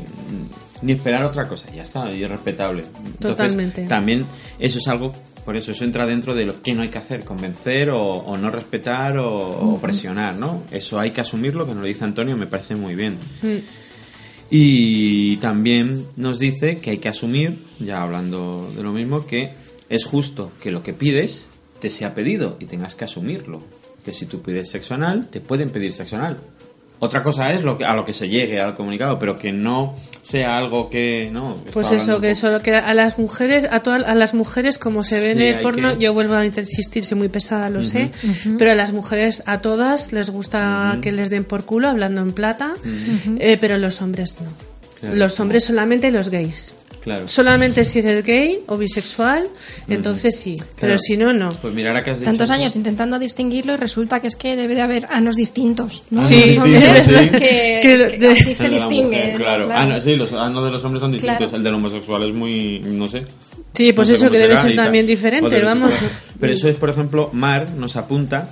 [0.81, 2.83] ni esperar otra cosa, ya está, y es respetable.
[3.19, 3.85] Totalmente.
[3.85, 4.25] También
[4.59, 5.13] eso es algo,
[5.45, 8.37] por eso eso entra dentro de lo que no hay que hacer, convencer o, o
[8.37, 10.63] no respetar o, o presionar, ¿no?
[10.69, 13.17] Eso hay que asumirlo, que nos lo dice Antonio, me parece muy bien.
[14.49, 19.53] Y también nos dice que hay que asumir, ya hablando de lo mismo, que
[19.89, 21.49] es justo que lo que pides
[21.83, 23.61] te sea pedido y tengas que asumirlo.
[24.05, 26.37] Que si tú pides sexo anal, te pueden pedir sexo anal.
[26.99, 29.93] Otra cosa es lo que, a lo que se llegue al comunicado, pero que no
[30.21, 31.57] sea algo que no.
[31.73, 35.19] Pues eso, que eso, que a las mujeres, a todas a las mujeres, como se
[35.19, 38.09] ve en el porno, que- yo vuelvo a insistir, soy muy pesada, lo sé,
[38.57, 42.31] pero a las mujeres, a todas les gusta que les den por culo, hablando en
[42.31, 42.73] plata,
[43.37, 44.47] eh, pero los hombres no.
[45.01, 45.17] Claro.
[45.17, 46.73] los hombres solamente los gays.
[47.03, 47.27] Claro.
[47.27, 49.47] Solamente si eres gay o bisexual,
[49.89, 51.51] entonces sí, pero si no, no.
[51.53, 54.55] Pues mira, ahora que has dicho Tantos años intentando distinguirlo y resulta que es que
[54.55, 56.03] debe de haber anos distintos.
[56.11, 56.21] ¿no?
[56.21, 57.13] Sí, Los sí, hombres sí.
[57.31, 59.33] que, Que- que así se distingue.
[59.35, 59.65] claro.
[59.65, 59.71] claro.
[59.73, 61.37] Ah, no, sí, los anos de los hombres son distintos.
[61.39, 61.57] Claro.
[61.57, 62.79] El del homosexual es muy.
[62.79, 63.23] No sé.
[63.73, 65.91] Sí, pues No sé eso que debe ser también diferente, vamos.
[66.39, 68.49] Pero eso es, por ejemplo, Mar nos apunta.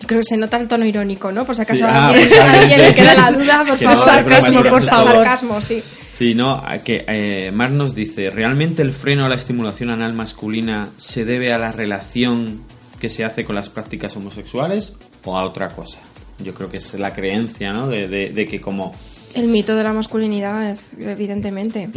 [0.00, 1.44] Yo creo que se nota el tono irónico, ¿no?
[1.44, 3.96] Por si acaso Sí, a ah, alguien, pues, alguien le queda la duda, por no,
[3.96, 4.32] favor.
[4.32, 4.70] es es broma.
[4.70, 5.12] por favor.
[5.12, 5.82] Sarcasmo, sí.
[6.12, 10.88] Sí, no, que eh, Mar nos dice, ¿realmente el freno a la estimulación anal masculina
[10.96, 12.62] se debe a la relación
[13.00, 15.98] que se hace con las prácticas homosexuales o a otra cosa?
[16.40, 17.88] Yo creo que es la creencia, ¿no?
[17.88, 18.94] De, de- de que como...
[19.34, 21.88] El mito de la masculinidad, evidentemente.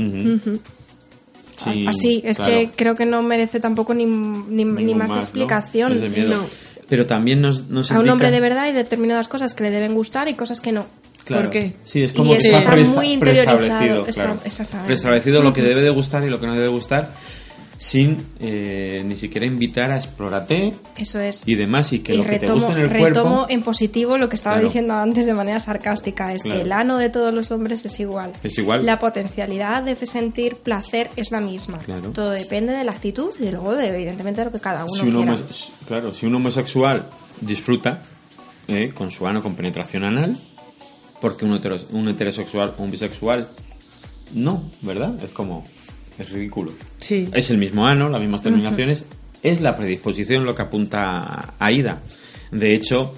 [1.63, 5.17] Sí, Así, es claro, que creo que no merece tampoco ni, ni, más ¿no?
[5.17, 5.93] explicación.
[6.11, 6.37] Miedo.
[6.41, 6.45] No.
[6.91, 9.93] Pero también nos, nos A un hombre de verdad hay determinadas cosas que le deben
[9.93, 10.85] gustar y cosas que no.
[11.23, 11.43] Claro.
[11.43, 11.73] ¿Por qué?
[11.85, 14.07] Sí, es como Y que está, está muy interiorizado, preestablecido.
[14.07, 14.39] está- claro.
[14.43, 14.87] exactamente.
[14.87, 17.13] Preestablecido lo que debe de gustar y lo que no debe gustar
[17.83, 21.47] sin eh, ni siquiera invitar a explórate Eso es.
[21.47, 23.63] y demás y que y lo que te retomo, guste en el retomo cuerpo en
[23.63, 24.67] positivo lo que estaba Claro.
[24.67, 26.59] diciendo antes de manera sarcástica, es Claro.
[26.59, 28.33] que el ano de todos los hombres es igual.
[28.43, 28.85] Es igual.
[28.85, 31.79] La potencialidad de sentir placer es la misma.
[31.79, 32.11] Claro.
[32.11, 35.09] Todo depende de la actitud y luego de, evidentemente de lo que cada uno si
[35.11, 35.35] quiera.
[35.87, 37.07] claro, si un homosexual
[37.39, 38.03] disfruta
[38.67, 40.37] eh, con su ano con penetración anal,
[41.19, 43.47] porque un, hetero- un heterosexual o un bisexual
[44.35, 45.15] no, ¿verdad?
[45.23, 45.63] Es como
[46.19, 46.71] Es ridículo.
[47.01, 47.27] Sí.
[47.33, 49.03] Es el mismo ano, las mismas terminaciones.
[49.43, 51.99] Es la predisposición lo que apunta a Ida.
[52.51, 53.13] De hecho,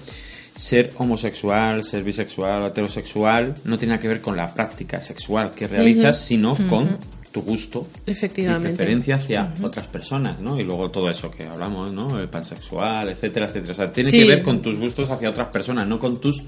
[0.56, 5.68] ser homosexual, ser bisexual o heterosexual no tiene que ver con la práctica sexual que
[5.68, 6.96] realizas, sino con
[7.32, 8.68] tu gusto Efectivamente.
[8.70, 10.58] y preferencia hacia otras personas, ¿no?
[10.58, 12.20] Y luego todo eso que hablamos, ¿no?
[12.20, 13.72] El pansexual, etcétera, etcétera.
[13.72, 14.20] O sea, tiene Sí.
[14.20, 16.44] que ver con tus gustos hacia otras personas, no con tus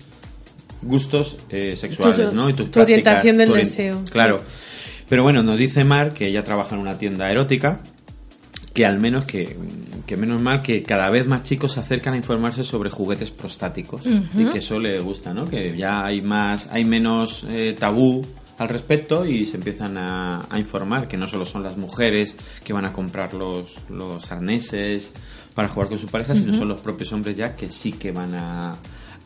[0.83, 2.49] gustos eh, sexuales, Tu- ¿no?
[2.49, 4.03] Y tus tu orientación del tu deseo.
[4.11, 4.41] Claro.
[5.09, 7.81] Pero bueno, nos dice Mar que ella trabaja en una tienda erótica
[8.77, 9.57] que al menos que,
[10.07, 14.03] que menos mal que cada vez más chicos se acercan a informarse sobre juguetes prostáticos
[14.05, 15.47] y que eso le gusta, ¿no?
[15.47, 18.23] Que ya hay más, hay menos eh, tabú
[18.59, 22.75] al respecto y se empiezan a, a informar que no solo son las mujeres que
[22.75, 25.13] van a comprar los, los arneses
[25.55, 28.35] para jugar con su pareja, sino son los propios hombres ya que sí que van
[28.35, 28.77] a,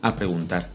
[0.01, 0.69] a preguntar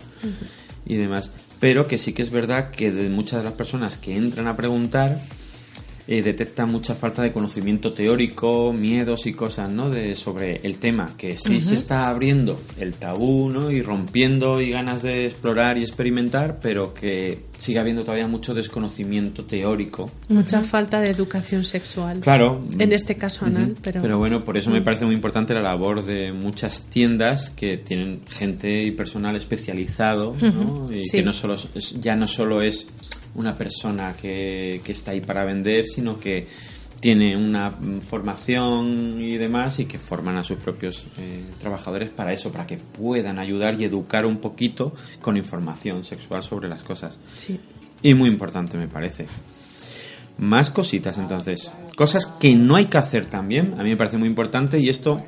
[0.85, 1.31] y demás.
[1.61, 4.57] Pero que sí que es verdad que de muchas de las personas que entran a
[4.57, 5.21] preguntar
[6.09, 9.91] eh, detectan mucha falta de conocimiento teórico, miedos y cosas, ¿no?
[9.91, 13.71] De, sobre el tema, que sí se está abriendo el tabú, ¿no?
[13.71, 19.45] Y rompiendo y ganas de explorar y experimentar, pero que sigue habiendo todavía mucho desconocimiento
[19.45, 20.11] teórico.
[20.29, 22.21] Mucha falta de educación sexual.
[22.21, 22.61] Claro.
[22.79, 23.75] En este caso anal, Ujú.
[23.83, 24.19] pero...
[24.19, 28.83] bueno, por eso me parece muy importante la labor de muchas tiendas que tienen gente
[28.85, 30.87] y personal especializado, ¿no?
[30.93, 31.19] Y Sí.
[31.19, 32.87] que no solo es- ya no solo es
[33.37, 36.47] una persona que, que está ahí para vender, sino que
[37.01, 42.51] tiene una formación y demás y que forman a sus propios eh, trabajadores para eso,
[42.51, 47.19] para que puedan ayudar y educar un poquito con información sexual sobre las cosas.
[47.35, 47.61] Sí.
[48.03, 49.27] Y muy importante me parece.
[50.39, 51.71] Más cositas entonces.
[51.97, 53.75] Cosas que no hay que hacer también.
[53.79, 55.23] A mí me parece muy importante y esto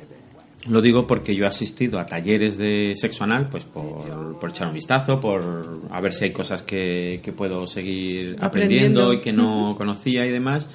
[0.67, 4.67] lo digo porque yo he asistido a talleres de sexo anal, pues por, por echar
[4.67, 9.13] un vistazo, por a ver si hay cosas que, que puedo seguir aprendiendo, Aprendiendo.
[9.13, 10.69] y que no conocía y demás.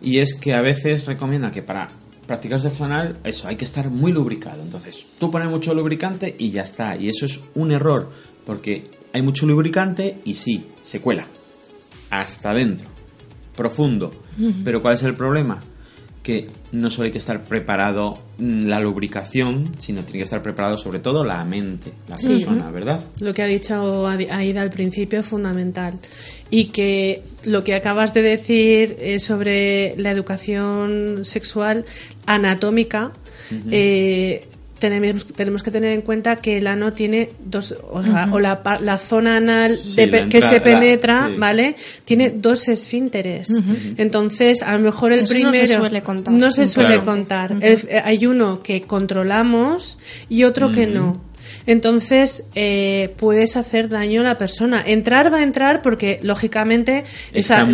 [0.00, 1.88] Y es que a veces recomienda que para
[2.26, 4.62] practicar sexo anal, eso, hay que estar muy lubricado.
[4.62, 6.96] Entonces, tú pones mucho lubricante y ya está.
[6.96, 8.10] Y eso es un error,
[8.46, 11.26] porque hay mucho lubricante y sí, se cuela.
[12.10, 12.88] Hasta adentro.
[13.56, 14.10] Profundo.
[14.64, 15.62] Pero ¿cuál es el problema?
[16.22, 20.78] Que no solo hay que estar preparado mm, la lubricación, sino tiene que estar preparado
[20.78, 23.00] sobre todo la mente, la persona, ¿verdad?
[23.20, 25.98] Lo que ha dicho Aida al principio es fundamental.
[26.50, 31.84] Y que lo que acabas de decir eh, sobre la educación sexual
[32.26, 33.12] anatómica,
[33.70, 34.46] eh,
[34.90, 38.62] tenemos, tenemos que tener en cuenta que el ano tiene dos, o, sea, o la,
[38.64, 41.34] pa- la zona anal Sí, de la pe- que entrada, se penetra, sí.
[41.38, 41.76] ¿vale?
[42.04, 43.48] Tiene dos esfínteres.
[43.96, 46.34] Entonces, a lo mejor el Eso no primero se suele contar.
[46.34, 47.04] no se suele Claro.
[47.04, 47.52] contar.
[47.60, 51.20] El- eh, hay uno que controlamos y otro que no.
[51.66, 54.82] Entonces eh, puedes hacer daño a la persona.
[54.84, 57.64] Entrar va a entrar porque lógicamente Está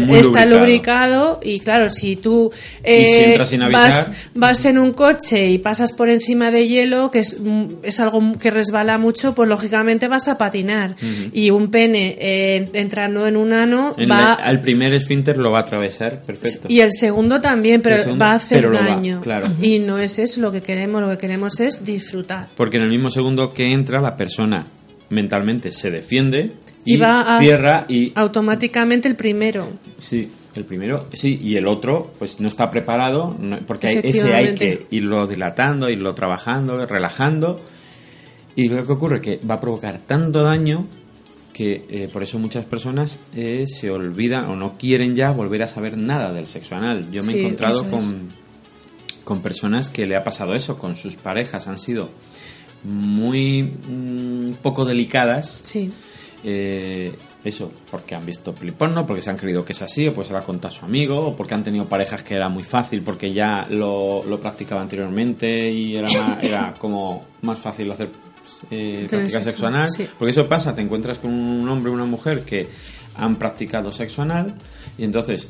[0.47, 1.41] lubricado.
[1.43, 2.51] y claro, si tú
[2.85, 7.21] eh, si sin vas, vas en un coche y pasas por encima de hielo, que
[7.21, 10.95] es, mm, es algo que resbala mucho, pues lógicamente vas a patinar.
[11.33, 14.21] Y un pene eh, entrando en un ano En va...
[14.23, 16.69] la- al primer esfínter lo va a atravesar, perfecto.
[16.71, 19.21] Y el segundo también, pero segundo, va a hacer va, daño.
[19.21, 19.55] claro.
[19.61, 22.49] Y no es eso lo que queremos, lo que queremos es disfrutar.
[22.57, 24.67] Porque en el mismo segundo que entra, la persona
[25.11, 26.53] mentalmente se defiende
[26.85, 28.13] y, Y va a- cierra y...
[28.15, 29.69] Automáticamente el primero.
[30.01, 34.33] Sí, el primero, sí, y el otro, pues no está preparado, no- porque hay- ese
[34.35, 37.61] hay que irlo dilatando, irlo trabajando, relajando.
[38.57, 40.87] Y lo que ocurre es que va a provocar tanto daño
[41.53, 45.69] que eh, por eso muchas personas eh, se olvidan o no quieren ya volver a
[45.69, 47.11] saber nada del sexo anal.
[47.11, 48.29] Yo me he encontrado con,
[49.25, 52.11] con personas que le ha pasado eso, con sus parejas han sido
[52.85, 55.91] muy mm, poco delicadas Sí.
[56.45, 57.13] eh,
[57.45, 60.33] eso, porque han visto peliporno, porque se han creído que es así, o pues se
[60.33, 63.03] lo ha contado a su amigo, o porque han tenido parejas que era muy fácil,
[63.03, 68.11] porque ya lo, lo practicaba anteriormente y era, más- era como más fácil hacer
[68.71, 69.89] eh, práctica sexo, anal.
[69.91, 70.07] sí.
[70.19, 72.69] Porque eso pasa, te encuentras con un hombre o una mujer que
[73.17, 74.55] han practicado sexo anal
[74.99, 75.49] y entonces,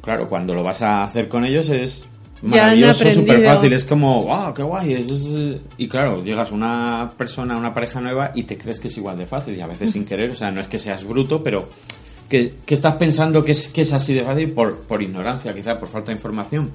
[0.00, 2.06] claro, cuando lo vas a hacer con ellos es
[2.42, 4.92] maravilloso, súper fácil, es como, wow, qué guay.
[4.94, 8.78] es- es- Y claro, llegas a una persona, a una pareja nueva y te crees
[8.80, 10.78] que es igual de fácil y a veces sin querer, o sea, no es que
[10.78, 11.68] seas bruto, pero
[12.28, 15.78] que, que estás pensando que es, que es así de fácil por, por ignorancia, quizá
[15.80, 16.70] por falta de información.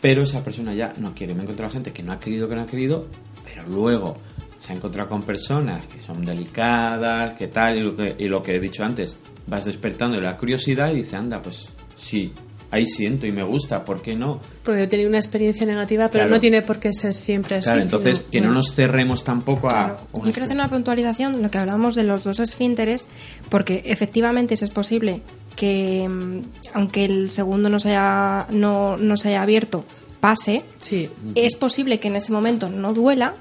[0.00, 1.32] Pero esa persona ya no quiere.
[1.34, 3.06] Me he encontrado gente que no ha querido, que no ha querido,
[3.44, 4.16] pero luego
[4.58, 8.42] se ha encontrado con personas que son delicadas, que tal, y lo que, y lo
[8.42, 12.32] que he dicho antes, vas despertando la curiosidad y dice, anda, pues sí,
[12.72, 14.40] ahí siento y me gusta, ¿por qué no?
[14.64, 16.34] Porque he tenido una experiencia negativa, pero Claro.
[16.34, 17.66] no tiene por qué ser siempre así.
[17.66, 19.72] Claro, entonces sino- que no nos cerremos tampoco a...
[19.72, 19.96] Claro.
[20.12, 23.06] una Yo quiero hacer una puntualización de lo que hablábamos de los dos esfínteres,
[23.48, 25.20] porque efectivamente si es posible
[25.54, 26.40] que mm,
[26.74, 29.84] aunque el segundo no se haya, no, no se haya abierto,
[30.20, 31.10] pase, Sí.
[31.34, 33.34] es posible que en ese momento no duela,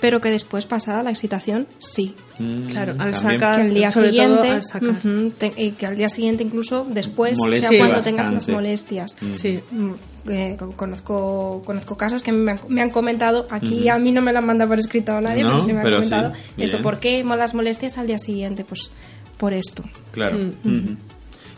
[0.00, 2.14] pero que después pasada la excitación sí.
[2.38, 3.14] Mm, Claro, al también.
[3.40, 4.90] sacar- Que al día sobre todo siguiente, al sacar.
[4.90, 8.52] ujú, te- y que al día siguiente incluso después, Moleste sea cuando tengas las bastante.
[8.52, 9.16] molestias.
[9.34, 9.60] Sí.
[9.70, 9.90] Mm,
[10.30, 14.20] eh, con- conozco conozco casos que me han, me han comentado aquí a mí no
[14.20, 16.34] me lo han mandado por escrito nadie No, pero sí me han pero sí, comentado
[16.56, 16.66] bien.
[16.68, 18.90] esto por qué las molestias al día siguiente pues
[19.38, 19.82] por esto
[20.12, 20.36] Claro.
[20.36, 20.68] Mm.
[20.84, 20.96] Ujú.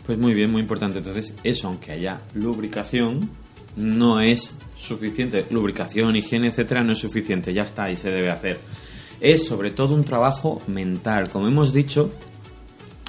[0.05, 0.97] Pues muy bien, muy importante.
[0.97, 3.29] Entonces, eso, aunque haya lubricación,
[3.75, 5.45] no es suficiente.
[5.51, 7.53] Lubricación, higiene, etcétera, no es suficiente.
[7.53, 8.59] Ya está, y se debe hacer.
[9.19, 12.11] Es sobre todo un trabajo mental, como hemos dicho.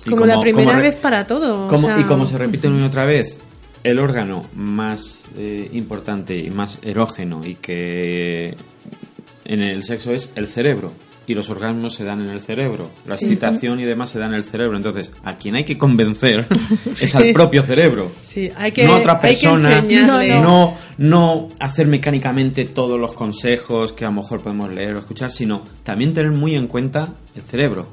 [0.09, 1.67] Como, la primera vez para todo.
[1.67, 3.41] o como- sea, y como se repite una y otra vez,
[3.85, 8.57] el órgano más eh, importante y más erógeno y que
[9.45, 10.93] en el sexo es el cerebro.
[11.27, 12.91] Y los orgasmos se dan en el cerebro.
[13.07, 13.27] La Sí.
[13.27, 14.77] excitación y demás se dan en el cerebro.
[14.77, 16.47] Entonces, a quien hay que convencer
[17.01, 18.11] es al propio cerebro.
[18.25, 19.83] Sí, hay que, no a otra hay que persona.
[20.43, 25.31] no, no hacer mecánicamente todos los consejos que a lo mejor podemos leer o escuchar,
[25.31, 27.87] sino también tener muy en cuenta el cerebro.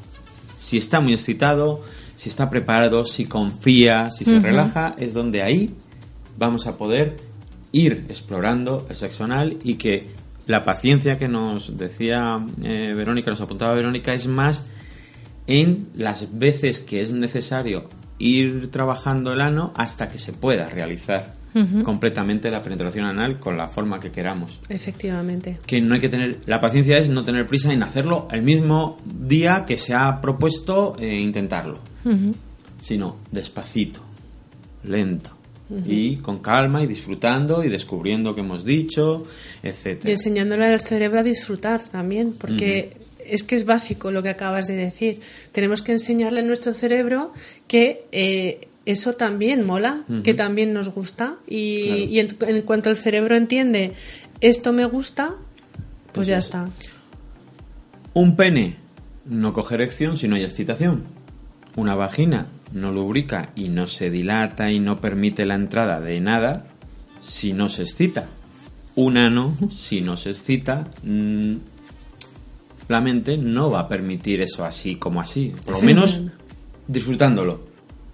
[0.57, 1.81] Si está muy excitado,
[2.15, 5.73] si está preparado, si confía, si se relaja, es donde ahí
[6.37, 7.15] vamos a poder
[7.71, 10.07] ir explorando el sexo anal y que
[10.47, 14.65] la paciencia que nos decía eh, Verónica, nos apuntaba Verónica, es más
[15.47, 21.39] en las veces que es necesario ir trabajando el ano hasta que se pueda realizar
[21.83, 24.59] completamente la penetración anal con la forma que queramos.
[24.69, 25.59] Efectivamente.
[25.65, 28.97] Que no hay que tener, la paciencia es no tener prisa en hacerlo el mismo
[29.03, 31.79] día que se ha propuesto eh, intentarlo,
[32.79, 34.01] sino despacito,
[34.83, 35.38] lento.
[35.87, 39.25] Y con calma y disfrutando y descubriendo que hemos dicho,
[39.63, 40.11] Y etcétera.
[40.11, 42.93] enseñándole al cerebro a disfrutar también, porque
[43.23, 45.19] es que es básico lo que acabas de decir.
[45.51, 47.31] Tenemos que enseñarle a nuestro cerebro
[47.67, 51.35] que eh, eso también mola, que también nos gusta.
[51.47, 51.99] Y, Claro.
[51.99, 53.93] y en, en cuanto el cerebro entiende
[54.41, 55.35] esto me gusta,
[56.13, 56.45] pues ya es.
[56.45, 56.67] está.
[58.15, 58.75] Un pene
[59.25, 61.03] no coge erección si no hay excitación.
[61.75, 66.67] Una vagina no lubrica y no se dilata y no permite la entrada de nada
[67.21, 68.27] si no se excita.
[68.95, 71.55] Un ano, si no se excita, mm,
[72.87, 75.53] la mente no va a permitir eso así como así.
[75.63, 76.21] Por lo menos
[76.87, 77.67] disfrutándolo.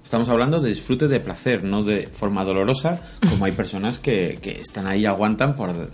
[0.03, 4.59] Estamos hablando de disfrute de placer, no de forma dolorosa, como hay personas que, que
[4.59, 5.89] están ahí y aguantan por,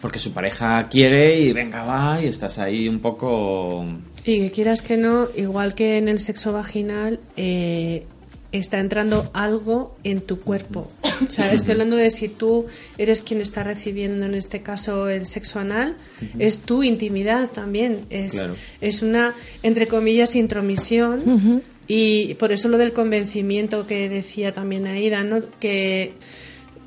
[0.00, 3.84] porque su pareja quiere y venga, va, y estás ahí un poco...
[4.24, 8.04] Y que quieras que no, igual que en el sexo vaginal, eh,
[8.52, 10.90] está entrando algo en tu cuerpo.
[11.26, 12.66] O sea, estoy hablando de si tú
[12.98, 15.96] eres quien está recibiendo, en este caso, el sexo anal,
[16.38, 18.06] es tu intimidad también.
[18.10, 18.56] Es, Claro.
[18.80, 21.62] es una, entre comillas, intromisión.
[21.86, 25.42] Y por eso lo del convencimiento que decía también Aida, ¿no?
[25.58, 26.14] Que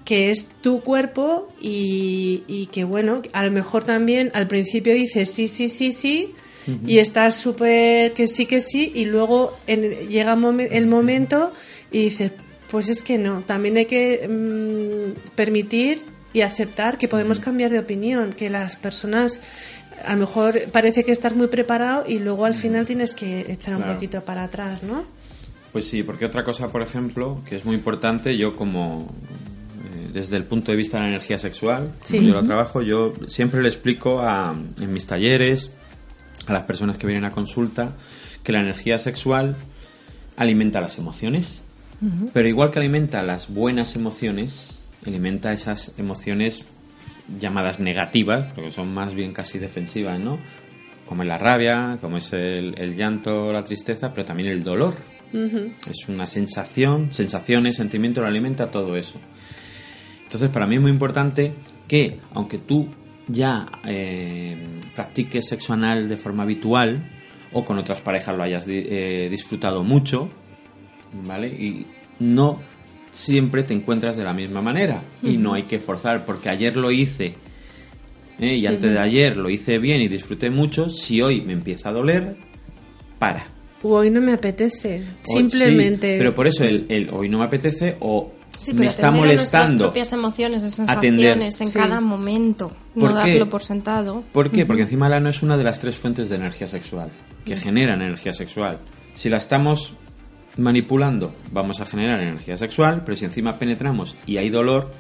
[0.06, 5.32] que es tu cuerpo y, y que bueno, a lo mejor también al principio dices
[5.32, 6.34] sí, sí, sí, sí
[6.88, 10.34] y estás súper que sí, que sí y luego en- llega
[10.72, 11.52] el momento
[11.92, 12.32] y dices
[12.72, 16.02] pues es que no, también hay que mm, permitir
[16.34, 19.40] y aceptar que podemos cambiar de opinión, que las personas
[20.06, 23.76] a lo mejor parece que estás muy preparado y luego al final tienes que echar
[23.76, 25.04] un poquito para atrás, ¿no?
[25.72, 29.08] Pues sí, porque otra cosa, por ejemplo, que es muy importante, yo como
[30.14, 32.26] desde el punto de vista de la energía sexual, Sí.
[32.26, 35.72] yo la trabajo, yo siempre le explico a, en mis talleres,
[36.46, 37.94] a las personas que vienen a consulta,
[38.44, 39.56] que la energía sexual
[40.38, 41.64] alimenta las emociones,
[42.34, 46.64] pero igual que alimenta las buenas emociones, alimenta esas emociones
[47.40, 50.38] llamadas negativas, porque son más bien casi defensivas, ¿no?
[51.06, 54.96] Como es la rabia, como es el, el llanto, la tristeza, pero también el dolor.
[55.34, 59.20] Es una sensación, sensaciones, sentimiento, lo alimenta todo eso.
[60.34, 61.54] Entonces, para mí es muy importante
[61.88, 62.88] que, aunque tú
[63.28, 64.58] ya eh,
[64.96, 67.08] practiques sexo anal de forma habitual
[67.52, 70.32] o con otras parejas lo hayas eh, disfrutado mucho,
[71.24, 71.50] ¿vale?
[71.50, 71.86] Y
[72.18, 72.64] no
[73.12, 76.90] siempre te encuentras de la misma manera y no hay que forzar, porque ayer lo
[76.90, 77.36] hice
[78.40, 78.56] ¿eh?
[78.56, 81.92] y antes de ayer lo hice bien y disfruté mucho, si hoy me empieza a
[81.92, 82.38] doler,
[83.20, 83.46] para.
[83.84, 86.14] O hoy no me apetece, simplemente.
[86.14, 89.12] sí, pero por eso el, el hoy no me apetece o Sí, me pero está
[89.12, 89.86] molestando.
[89.86, 91.34] propias emociones y Atender.
[91.34, 91.74] sensaciones en Sí.
[91.80, 93.32] cada momento, ¿Por no qué?
[93.32, 94.24] darlo por sentado.
[94.32, 94.66] ¿Por qué?
[94.66, 97.12] Porque encima el ano es una de las tres fuentes de energía sexual,
[97.46, 98.80] que generan energía sexual.
[99.16, 99.96] Si la estamos
[100.58, 104.92] manipulando, vamos a generar energía sexual, pero si encima penetramos y hay dolor,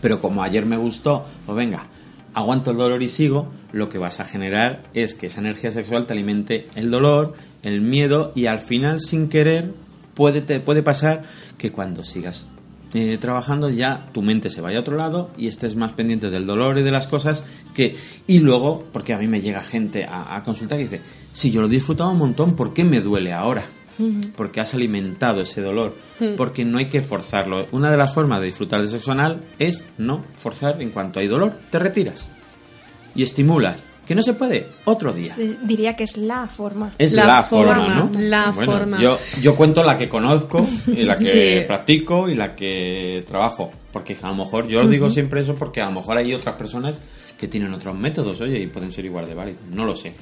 [0.00, 1.86] pero como ayer me gustó, pues venga,
[2.32, 6.06] aguanto el dolor y sigo, lo que vas a generar es que esa energía sexual
[6.06, 9.74] te alimente el dolor, el miedo y al final sin querer
[10.14, 11.22] puede, te, puede pasar
[11.58, 12.48] que cuando sigas
[12.94, 16.46] eh, trabajando ya tu mente se vaya a otro lado y estés más pendiente del
[16.46, 20.36] dolor y de las cosas que y luego porque a mí me llega gente a,
[20.36, 21.00] a consultar y dice
[21.32, 23.64] si yo lo he disfrutado un montón ¿por qué me duele ahora?
[24.36, 25.94] porque has alimentado ese dolor
[26.36, 27.66] porque no hay que forzarlo.
[27.72, 31.28] Una de las formas de disfrutar del sexo anal es no forzar en cuanto hay
[31.28, 32.30] dolor te retiras
[33.14, 36.90] y estimulas que no se puede otro día Eh, Diría que es la forma.
[36.98, 38.10] es La la, forma, forma, ¿no?
[38.20, 39.00] la Bueno, forma.
[39.00, 41.66] Yo, yo cuento la que conozco y la que Sí.
[41.68, 43.70] practico y la que trabajo.
[43.92, 46.56] Porque a lo mejor, yo os digo siempre eso porque a lo mejor hay otras
[46.56, 46.96] personas
[47.38, 49.60] que tienen otros métodos, oye, y pueden ser igual de válidos.
[49.70, 50.12] No lo sé.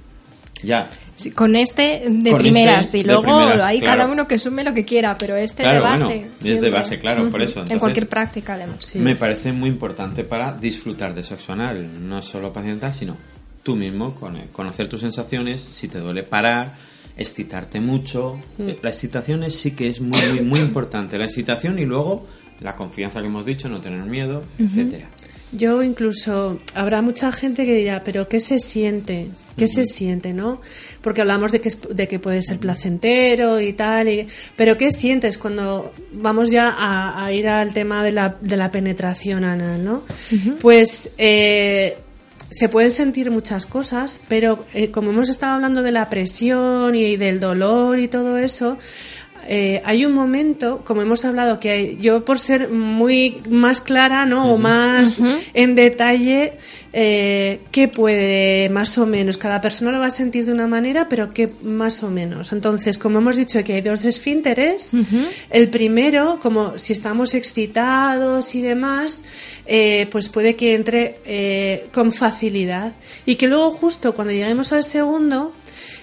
[0.63, 0.87] Ya.
[1.15, 4.01] Sí, con este de Con primeras este y luego primeras, hay claro.
[4.01, 6.05] cada uno que sume lo que quiera, pero este Claro, de base.
[6.05, 7.65] bueno, es de base, claro, por eso.
[7.67, 8.77] en cualquier práctica, además.
[8.81, 8.99] Sí.
[8.99, 12.07] Me parece muy importante para disfrutar de sexo anal.
[12.07, 13.17] No solo paciental, sino
[13.69, 16.75] tú mismo, con- conocer tus sensaciones, si te duele parar,
[17.19, 18.41] excitarte mucho.
[18.57, 18.69] Mm.
[18.71, 21.19] Eh, La excitación es, sí que es muy, muy, muy importante.
[21.19, 22.27] La excitación y luego
[22.61, 25.11] la confianza que hemos dicho, no tener miedo, etcétera.
[25.53, 29.29] Yo incluso habrá mucha gente que dirá, pero ¿qué se siente?
[29.57, 30.61] ¿Qué se siente, no?
[31.03, 34.91] Porque hablamos de que, es- de que puede ser placentero y tal, y- pero ¿qué
[34.91, 39.85] sientes cuando vamos ya a, a ir al tema de la, de la penetración anal,
[39.85, 40.03] no?
[40.61, 41.97] Pues eh,
[42.51, 47.17] se pueden sentir muchas cosas, pero eh, como hemos estado hablando de la presión y
[47.17, 48.79] del dolor y todo eso,
[49.47, 54.27] eh, hay un momento, como hemos hablado, que hay- yo por ser muy más clara,
[54.27, 54.53] ¿no?
[54.53, 55.17] O más
[55.55, 56.55] en detalle,
[56.93, 59.39] eh, ¿qué puede más o menos?
[59.39, 62.53] Cada persona lo va a sentir de una manera, pero ¿qué más o menos?
[62.53, 64.93] Entonces, como hemos dicho que hay dos esfínteres,
[65.51, 69.23] el primero, como si estamos excitados y demás,
[69.67, 72.93] eh, pues puede que entre eh, con facilidad.
[73.27, 75.53] Y que luego justo cuando lleguemos al segundo,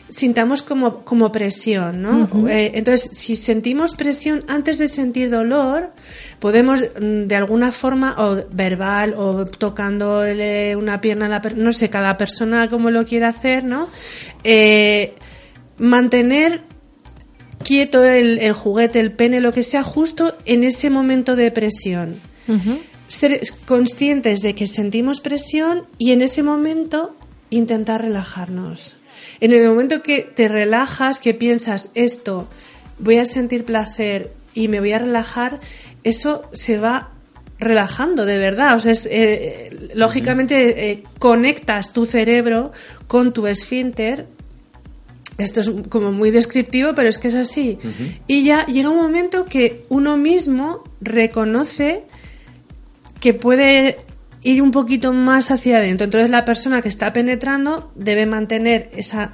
[0.09, 2.47] sintamos como, como presión, ¿no?
[2.47, 5.91] Eh, entonces, si sentimos presión antes de sentir dolor,
[6.39, 11.73] podemos mm, de alguna forma, o verbal, o tocándole una pierna a la persona, no
[11.73, 13.87] sé, cada persona como lo quiera hacer, ¿no?
[14.43, 15.15] Eh,
[15.77, 16.61] mantener
[17.63, 22.21] quieto el, el juguete, el pene, lo que sea, justo en ese momento de presión.
[23.07, 27.15] Ser conscientes de que sentimos presión y en ese momento
[27.49, 28.97] intentar relajarnos.
[29.39, 32.47] En el momento que te relajas, que piensas esto,
[32.99, 35.59] voy a sentir placer y me voy a relajar,
[36.03, 37.11] eso se va
[37.59, 38.75] relajando de verdad.
[38.75, 42.71] O sea, es, eh, lógicamente eh, conectas tu cerebro
[43.07, 44.27] con tu esfínter
[45.37, 47.77] esto es como muy descriptivo, pero es que es así.
[48.27, 52.03] Y ya llega un momento que uno mismo reconoce
[53.19, 54.04] que puede
[54.45, 56.05] ir un poquito más hacia adentro.
[56.05, 59.33] Entonces la persona que está penetrando debe mantener esa,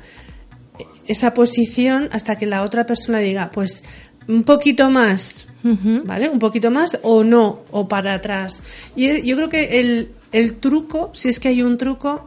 [1.05, 3.83] esa posición hasta que la otra persona diga, pues
[4.29, 6.29] un poquito más, ¿vale?
[6.29, 8.63] Un poquito más o no, o para atrás.
[8.95, 12.25] Y yo creo que el, el truco, si es que hay un truco,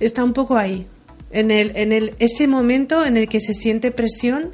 [0.00, 0.86] está un poco ahí.
[1.30, 4.50] En el, en el, ese momento en el que se siente presión,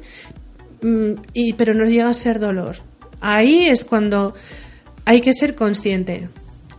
[0.83, 2.75] mm, y, pero no llega a ser dolor.
[3.21, 4.35] Ahí es cuando
[5.05, 6.29] hay que ser consciente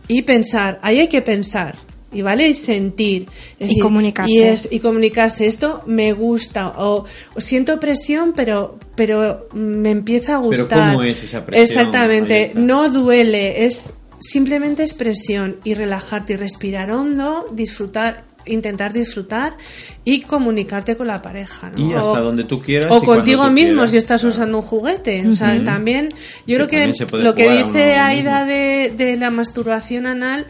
[0.07, 1.75] y pensar, ahí hay que pensar.
[2.09, 3.27] Y vale, y sentir.
[3.59, 4.31] Es Y comunicarse.
[4.33, 5.45] Y, es- y comunicarse.
[5.45, 6.69] Esto me gusta.
[6.77, 7.03] O,
[7.35, 10.93] o siento presión, pero, pero me empieza a Pero gustar.
[10.93, 11.67] ¿cómo es esa presión?
[11.69, 12.53] Exactamente.
[12.55, 13.65] No duele.
[13.65, 13.91] Es
[14.21, 15.57] simplemente expresión.
[15.65, 19.57] Y relajarte y respirar hondo, disfrutar, intentar disfrutar
[20.03, 21.69] y comunicarte con la pareja.
[21.71, 21.79] ¿no?
[21.79, 24.35] Y hasta donde tú quieras O y contigo tú mismo quieras, si estás claro.
[24.35, 25.27] usando un juguete.
[25.27, 26.09] O sea, también,
[26.45, 30.45] yo creo que lo que dice Aida de, de la masturbación anal,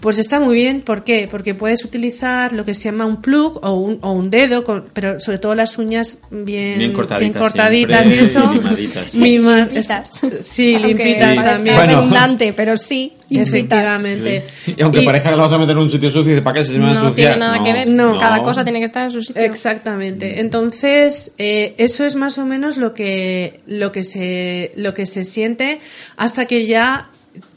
[0.00, 0.80] pues está muy bien.
[0.80, 1.28] ¿Por qué?
[1.30, 4.86] Porque puedes utilizar lo que se llama un plug o un, o un dedo, con-
[4.92, 8.46] pero sobre todo las uñas bien, Bien cortaditas cortaditas siempre, y eso.
[9.14, 9.14] mimaditas.
[9.14, 10.20] Limpitas.
[10.42, 11.76] Sí, Aunque limpitas también.
[11.76, 11.96] Bueno.
[12.00, 13.12] redundante, pero sí.
[13.28, 13.48] limpitas.
[13.54, 14.44] Efectivamente.
[14.66, 16.64] Y aunque Y- parezca que lo vas a meter en un sitio sucio ¿para qué
[16.64, 17.14] se me va a No ensuciar?
[17.34, 17.88] tiene nada que ver.
[17.88, 18.18] No.
[18.18, 19.42] Cada cosa tiene que estar en su sitio.
[19.42, 20.40] Exactamente.
[20.40, 25.24] Entonces, eh, eso es más o menos lo que, lo que se, lo que se
[25.24, 25.80] siente
[26.16, 27.10] hasta que ya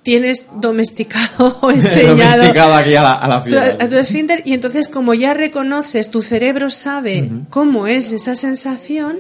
[0.03, 2.37] tienes domesticado o enseñado.
[2.37, 3.49] Domesticado aquí a la, a la tu,
[3.83, 9.19] a tu esfínter y entonces como ya reconoces, tu cerebro sabe cómo es esa sensación,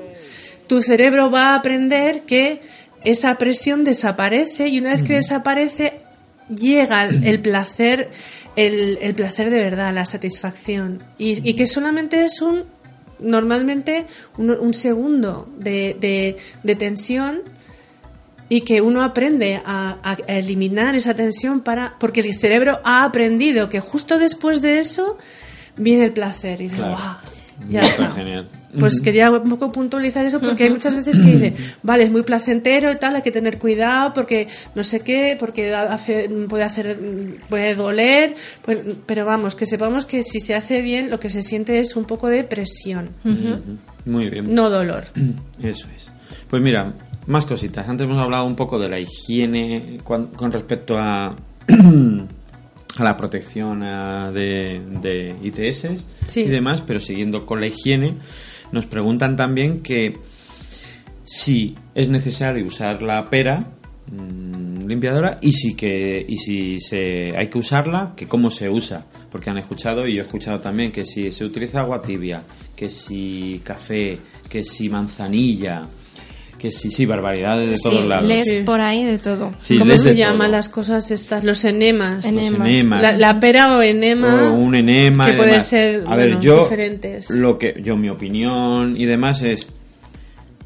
[0.67, 2.61] tu cerebro va a aprender que
[3.03, 5.93] esa presión desaparece y una vez que desaparece
[6.53, 8.09] llega el, el placer,
[8.55, 11.03] el, el placer de verdad, la satisfacción.
[11.17, 12.63] Y, y que solamente es un
[13.19, 14.05] normalmente
[14.37, 17.41] un, un segundo de, de- de tensión
[18.55, 23.67] y que uno aprende a, a eliminar esa tensión para porque el cerebro ha aprendido
[23.69, 25.17] que justo después de eso
[25.77, 26.91] viene el placer y dice, Claro.
[26.97, 27.15] "Guau".
[27.69, 28.15] Ya Súper está.
[28.15, 28.47] genial.
[28.79, 32.23] Pues quería un poco puntualizar eso porque hay muchas veces que dicen, vale, es muy
[32.23, 36.97] placentero y tal, hay que tener cuidado porque no sé qué, porque hace, puede hacer,
[37.49, 38.35] puede doler,
[38.65, 41.95] pues- pero vamos, que sepamos que si se hace bien lo que se siente es
[41.95, 43.09] un poco de presión,
[44.05, 44.53] Muy bien.
[44.53, 45.05] no dolor.
[45.61, 46.09] Eso es.
[46.49, 46.91] Pues mira,
[47.27, 47.87] más cositas.
[47.87, 51.27] Antes hemos hablado un poco de la higiene con, con respecto a,
[52.97, 56.41] a la protección a, de, de ITS Sí.
[56.41, 58.15] y demás, pero siguiendo con la higiene,
[58.71, 60.17] nos preguntan también que
[61.23, 63.67] si es necesario usar la pera
[64.11, 69.05] mm, limpiadora y si que y si se hay que usarla que cómo se usa
[69.31, 72.43] porque han escuchado y yo he escuchado también que si se utiliza agua tibia
[72.75, 74.17] que si café
[74.49, 75.83] que si manzanilla
[76.63, 78.61] que si sí barbaridades de Sí, todos lados lees Sí.
[78.61, 79.53] por ahí de todo.
[79.57, 81.43] Sí, ¿Cómo se llaman las cosas estas?
[81.43, 82.25] Los enemas.
[82.25, 82.59] Enemas.
[82.59, 83.01] Los enemas.
[83.01, 84.47] La, la pera o enema.
[84.49, 85.67] o un enema que puede demás.
[85.67, 87.29] ser, a ver bueno, yo diferentes.
[87.31, 89.71] lo que yo mi opinión y demás es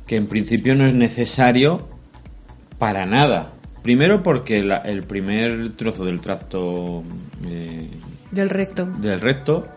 [0.06, 1.88] que en principio no es necesario
[2.78, 7.02] para nada primero porque la- el primer trozo del tracto
[7.50, 7.90] eh,
[8.30, 8.86] Del recto.
[9.00, 9.68] del recto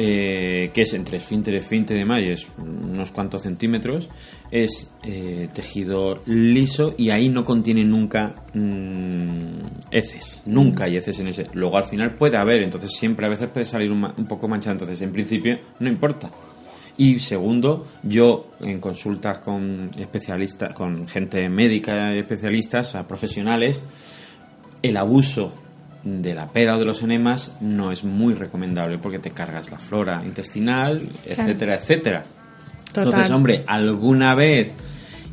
[0.00, 4.08] eh, que es entre esfínter y esfínter y demás y es unos cuantos centímetros
[4.52, 10.42] es eh, tejido liso y ahí no contiene nunca mm, heces.
[10.46, 11.48] Nunca hay heces en ese.
[11.52, 12.62] Luego al final puede haber.
[12.62, 14.74] Entonces siempre a veces puede salir un, un poco manchado.
[14.74, 16.30] Entonces en principio no importa.
[16.96, 23.84] Y segundo, yo en consultas con especialistas, con gente médica, especialistas, o sea, profesionales,
[24.82, 25.52] el abuso
[26.04, 29.78] de la pera o de los enemas no es muy recomendable porque te cargas la
[29.78, 32.22] flora intestinal, etcétera, etcétera.
[32.86, 33.04] Total.
[33.04, 34.72] Entonces, hombre, alguna vez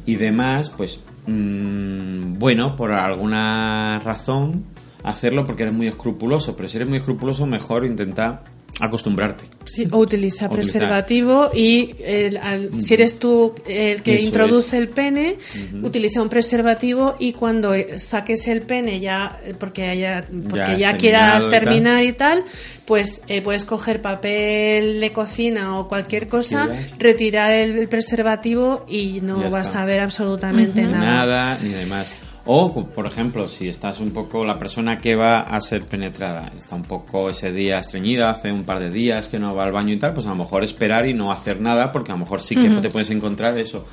[0.05, 4.66] y demás, pues mm, bueno, por alguna razón
[5.03, 8.43] hacerlo porque eres muy escrupuloso, pero si eres muy escrupuloso mejor intenta
[8.80, 9.45] acostumbrarte.
[9.63, 14.82] Sí, o utiliza preservativo y el- al- si eres tú el que Eso introduce es.
[14.82, 15.38] el pene,
[15.82, 21.49] utiliza un preservativo y cuando saques el pene ya, porque, haya, porque ya quieras y
[21.49, 22.43] terminar y tal,
[22.86, 26.93] pues eh, puedes coger papel de cocina o cualquier cosa, Quieras.
[26.99, 29.82] retirar el, el preservativo y no Ya vas está.
[29.84, 30.99] a ver absolutamente nada.
[30.99, 32.11] nada ni demás.
[32.47, 36.75] O, por ejemplo, si estás un poco, la persona que va a ser penetrada está
[36.75, 39.93] un poco ese día estreñida, hace un par de días que no va al baño
[39.93, 42.41] y tal, pues a lo mejor esperar y no hacer nada, porque a lo mejor
[42.41, 43.85] sí que te puedes encontrar eso.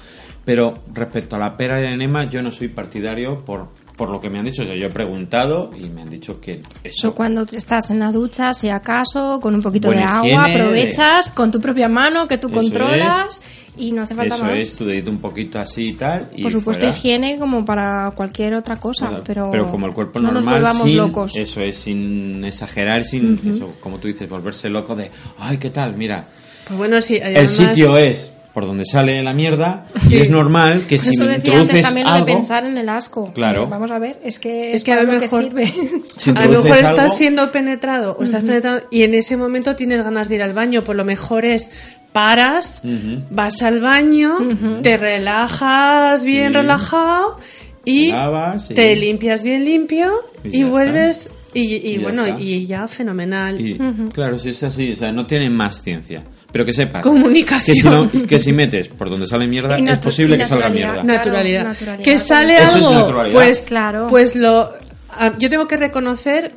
[0.44, 4.20] Pero respecto a la pera y el enema, yo no soy partidario por, por lo
[4.20, 4.62] que me han dicho.
[4.62, 7.14] O sea, yo he preguntado y me han dicho que eso.
[7.14, 11.50] Cuando estás en la ducha, si acaso, con un poquito de agua, higiene, aprovechas con
[11.50, 13.42] tu propia mano que tú Eso controlas
[13.76, 14.54] y no hace falta Eso más.
[14.58, 16.28] es, tu dedito un poquito así y tal.
[16.36, 16.96] Y Por supuesto, fuera.
[16.96, 20.88] higiene como para cualquier otra cosa, Claro, pero, como el cuerpo no normal, nos volvamos
[20.88, 21.36] sin, locos.
[21.36, 25.96] eso es, sin exagerar, sin eso, como tú dices, volverse loco de, ay, ¿qué tal?
[25.96, 26.28] Mira,
[26.66, 30.16] Pues bueno, sí, el además- sitio es por donde sale la mierda Sí.
[30.16, 32.88] y es normal que si eso decía antes también lo algo, de pensar en el
[32.88, 33.32] asco.
[33.32, 33.66] Claro.
[33.68, 35.66] Vamos a ver, es que es, Es que a lo mejor- sirve.
[36.18, 40.04] si a lo mejor estás siendo penetrado o estás penetrado y en ese momento tienes
[40.04, 40.82] ganas de ir al baño.
[40.82, 41.70] Por lo mejor es
[42.12, 42.82] paras,
[43.30, 44.36] vas al baño,
[44.82, 46.58] te relajas bien Sí.
[46.58, 47.36] relajado
[47.84, 50.12] y Te lavas y- te limpias bien limpio
[50.44, 52.40] Y vuelves y, y Y ya bueno está.
[52.40, 53.60] y ya fenomenal.
[53.60, 53.78] Y,
[54.12, 56.22] Claro, si es así, o sea, no tiene más ciencia.
[56.52, 57.74] Pero que sepas Comunicación.
[57.74, 60.92] que si, no- que si metes por donde sale mierda, es posible que salga naturalidad.
[60.92, 61.02] mierda.
[61.02, 61.64] Claro, naturalidad.
[61.64, 62.04] naturalidad.
[62.04, 63.34] Que sale Eso es algo, naturalidad.
[63.34, 64.06] pues Claro.
[64.10, 64.72] pues lo
[65.10, 66.54] a- yo tengo que reconocer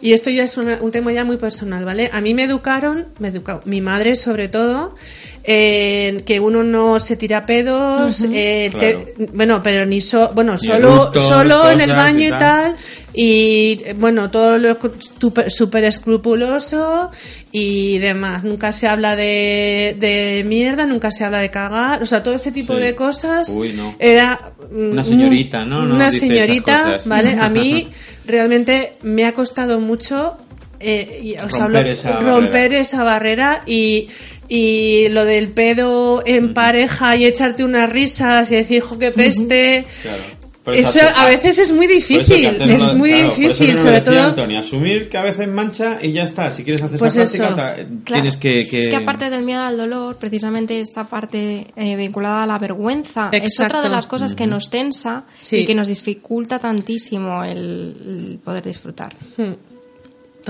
[0.00, 2.10] y esto ya es una- un tema ya muy personal, ¿vale?
[2.12, 4.94] A mí me educaron, me educó mi madre sobre todo,
[5.42, 10.66] en que uno no se tira pedos, eh, te- bueno, pero ni so, bueno, Ni
[10.68, 12.76] solo solo en el baño y y tal.
[13.14, 14.76] y bueno, todo lo
[15.18, 17.10] súper super escrupuloso
[17.52, 18.44] y demás.
[18.44, 22.52] Nunca se habla de, de mierda, nunca se habla de cagar, o sea, todo ese
[22.52, 22.80] tipo Sí.
[22.82, 23.96] de cosas Uy, no.
[23.98, 25.86] era mm, Una señorita, ¿no?
[25.86, 27.00] No Una señorita.
[27.06, 27.32] ¿vale?
[27.40, 27.88] A mí
[28.30, 30.36] realmente me ha costado mucho
[30.80, 32.80] eh, y os Romper hablo- esa romper barrera.
[32.80, 34.08] esa barrera y,
[34.48, 39.84] y lo del pedo en pareja y echarte unas risas y decir, hijo, qué peste.
[40.02, 40.22] Claro.
[40.66, 44.04] Eso hace- a veces es muy difícil, no es muy claro, difícil, no sobre decía
[44.12, 44.22] todo.
[44.22, 46.50] Antonio, asumir que a veces mancha y ya está.
[46.50, 47.88] Si quieres hacer Pues esa práctica, eso.
[48.04, 48.22] Claro.
[48.22, 52.42] tienes que, que- Es que aparte del miedo al dolor, precisamente esta parte eh, vinculada
[52.42, 55.58] a la vergüenza es otra de las cosas que nos tensa Sí.
[55.58, 57.96] y que nos dificulta tantísimo el,
[58.30, 59.14] el poder disfrutar.
[59.38, 59.69] Hmm.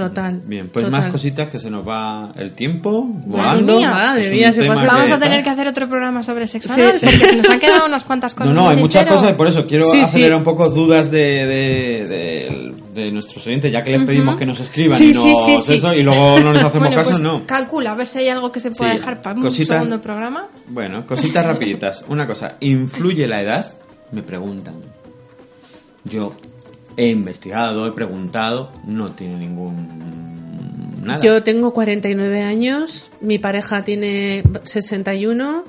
[0.09, 0.41] Total.
[0.45, 1.01] Bien, pues total.
[1.03, 3.91] más cositas que se nos va el tiempo Madre mía.
[3.91, 6.81] Madre un mía, se pasa- Vamos a tener que hacer otro programa sobre sexo Sí,
[6.81, 7.07] anal, sí.
[7.07, 8.55] porque se nos han quedado unas cuantas cosas.
[8.55, 9.21] No, no, hay muchas tintero.
[9.21, 10.03] cosas, por eso quiero Sí, sí.
[10.05, 14.45] acelerar un poco dudas de, de- del de nuestros oyentes, ya que les pedimos que
[14.45, 15.75] nos escriban Sí, y, nos sí, sí, sí.
[15.75, 17.47] eso, y luego no les hacemos Bueno, caso, pues no.
[17.47, 20.01] calcula, a ver si hay algo que se pueda Sí, dejar para un cosita- segundo
[20.01, 20.47] programa.
[20.69, 22.05] Bueno, cositas rapiditas.
[22.09, 23.67] Una cosa, ¿influye la edad?
[24.11, 24.75] Me preguntan.
[26.05, 26.35] Yo
[27.05, 31.01] he investigado, he preguntado, no tiene ningún...
[31.05, 31.21] nada.
[31.23, 35.65] Yo tengo 49 años, mi pareja tiene 61.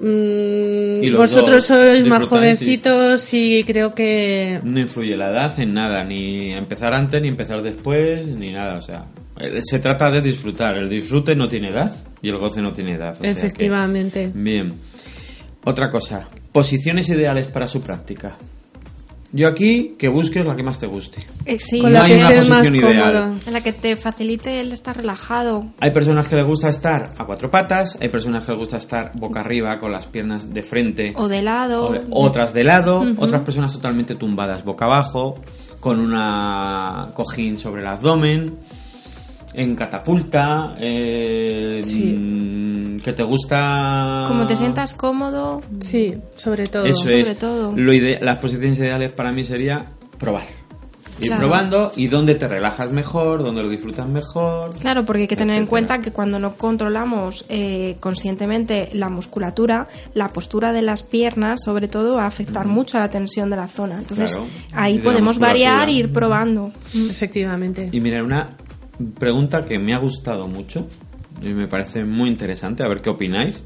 [0.00, 6.52] mm, vosotros sois más jovencitos y creo que No influye la edad en nada, ni
[6.52, 8.76] empezar antes, ni empezar después, ni nada.
[8.76, 9.06] O sea,
[9.38, 10.76] eh, se trata de disfrutar.
[10.76, 13.12] El disfrute no tiene edad y el goce no tiene edad.
[13.12, 14.30] o sea que- efectivamente.
[14.34, 14.74] Bien.
[15.64, 18.36] Otra cosa, posiciones ideales para su práctica.
[19.34, 21.24] Yo aquí que busques la que más te guste.
[21.46, 23.02] Eh, sí, Con No la hay que una estés más ideal.
[23.12, 23.34] cómodo.
[23.46, 25.66] en la que te facilite el estar relajado.
[25.80, 29.12] Hay personas que les gusta estar a cuatro patas, hay personas que les gusta estar
[29.14, 31.88] boca arriba con las piernas de frente, O de lado.
[31.88, 35.38] o de- otras de lado, otras personas totalmente tumbadas boca abajo,
[35.80, 38.56] con una cojín sobre el abdomen,
[39.54, 42.12] en catapulta, eh, Sí.
[42.12, 44.24] mm, que te gusta...
[44.28, 45.62] Como te sientas cómodo.
[45.80, 46.84] Sí, sobre todo.
[46.86, 47.38] Eso sobre es.
[47.38, 47.72] todo.
[47.76, 49.86] Lo ide- las posiciones ideales para mí sería
[50.18, 50.44] probar.
[51.20, 51.40] Ir Claro.
[51.42, 54.74] probando y dónde te relajas mejor, dónde lo disfrutas mejor.
[54.78, 59.88] Claro, porque hay que tener en cuenta que cuando no controlamos eh, conscientemente la musculatura,
[60.14, 63.56] la postura de las piernas, sobre todo, va a afectar mucho a la tensión de
[63.56, 63.98] la zona.
[63.98, 64.46] Entonces, Claro.
[64.72, 66.72] Ahí podemos variar e ir probando.
[66.94, 67.90] Efectivamente.
[67.92, 68.48] Y mira, una
[69.18, 70.86] pregunta que me ha gustado mucho
[71.42, 73.64] y me parece muy interesante, a ver qué opináis.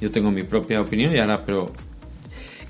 [0.00, 1.72] Yo tengo mi propia opinión y ahora, pero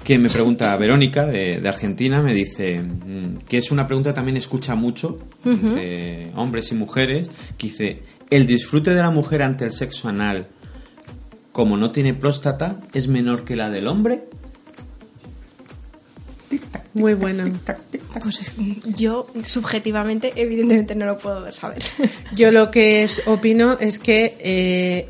[0.04, 4.14] que me pregunta Verónica de, de Argentina, me dice mm, que es una pregunta que
[4.14, 9.64] también escucha mucho entre hombres y mujeres, que dice, ¿el disfrute de la mujer ante
[9.64, 10.48] el sexo anal,
[11.52, 14.24] como no tiene próstata, es menor que la del hombre?
[16.94, 17.44] Muy bueno.
[18.22, 18.54] Pues es-
[18.96, 21.82] yo, subjetivamente, evidentemente no lo puedo saber.
[22.36, 25.08] Yo lo que es- opino es que eh,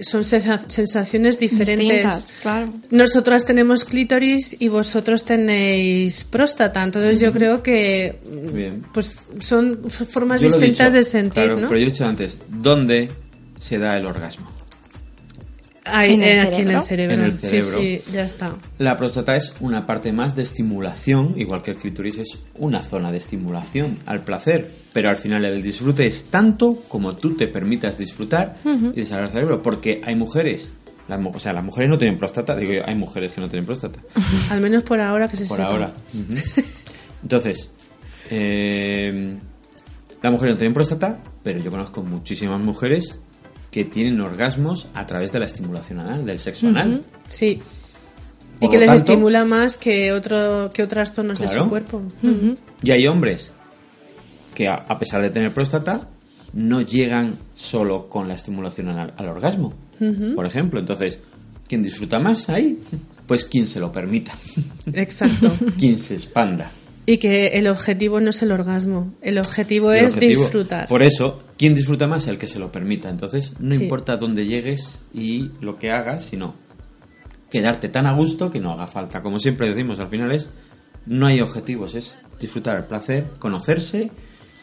[0.00, 1.78] son sensa- sensaciones diferentes.
[1.78, 2.72] Distintas, claro.
[2.90, 8.18] Nosotras tenemos clítoris y vosotros tenéis próstata, entonces yo creo que
[8.52, 8.84] Bien.
[8.92, 11.68] pues son formas Yo distintas dicho, de sentir, claro, ¿no?
[11.68, 13.08] pero yo he dicho antes, ¿dónde
[13.58, 14.50] se da el orgasmo?
[15.84, 17.14] Ahí, ¿En el eh, aquí en el cerebro?
[17.14, 17.78] En el cerebro.
[17.80, 18.54] Sí, sí, ya está.
[18.78, 23.12] La próstata es una parte más de estimulación, igual que el clítoris es una zona
[23.12, 27.98] de estimulación al placer, pero al final el disfrute es tanto como tú te permitas
[27.98, 30.72] disfrutar y desarrollar el cerebro, porque hay mujeres,
[31.06, 33.66] las o sea, las mujeres no tienen próstata, digo yo, hay mujeres que no tienen
[33.66, 34.00] próstata,
[34.50, 35.68] Al menos por ahora que se por sepa.
[35.68, 35.92] ahora.
[36.14, 36.40] Ujú.
[37.22, 37.70] Entonces,
[38.30, 39.36] eh,
[40.22, 43.18] las mujeres no tienen próstata, pero yo conozco muchísimas mujeres
[43.74, 47.00] que tienen orgasmos a través de la estimulación anal, del sexo anal.
[47.28, 47.60] Sí.
[48.60, 52.00] Y que les tanto- estimula más que otro que otras zonas de su cuerpo.
[52.84, 53.50] Y hay hombres
[54.54, 56.06] que, a, a pesar de tener próstata,
[56.52, 59.74] no llegan solo con la estimulación anal al orgasmo.
[60.36, 61.18] Por ejemplo, entonces,
[61.66, 62.78] ¿quién disfruta más ahí?
[63.26, 64.34] Pues quien se lo permita,
[64.92, 65.50] Exacto.
[65.78, 66.70] quien se expanda.
[67.06, 70.86] y que el objetivo no es el orgasmo, el objetivo el es objetivo- disfrutar.
[70.86, 72.26] Por eso, ¿quién disfruta más?
[72.26, 73.08] El que se lo permita.
[73.10, 73.82] Entonces, no Sí.
[73.82, 76.54] importa dónde llegues y lo que hagas, sino
[77.50, 79.22] quedarte tan a gusto que no haga falta.
[79.22, 80.48] Como siempre decimos, al final es,
[81.06, 84.10] no hay objetivos, es disfrutar el placer, conocerse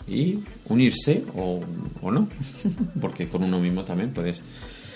[0.07, 1.61] y unirse o,
[2.01, 2.27] o no.
[3.01, 4.41] Porque con uno mismo también puedes.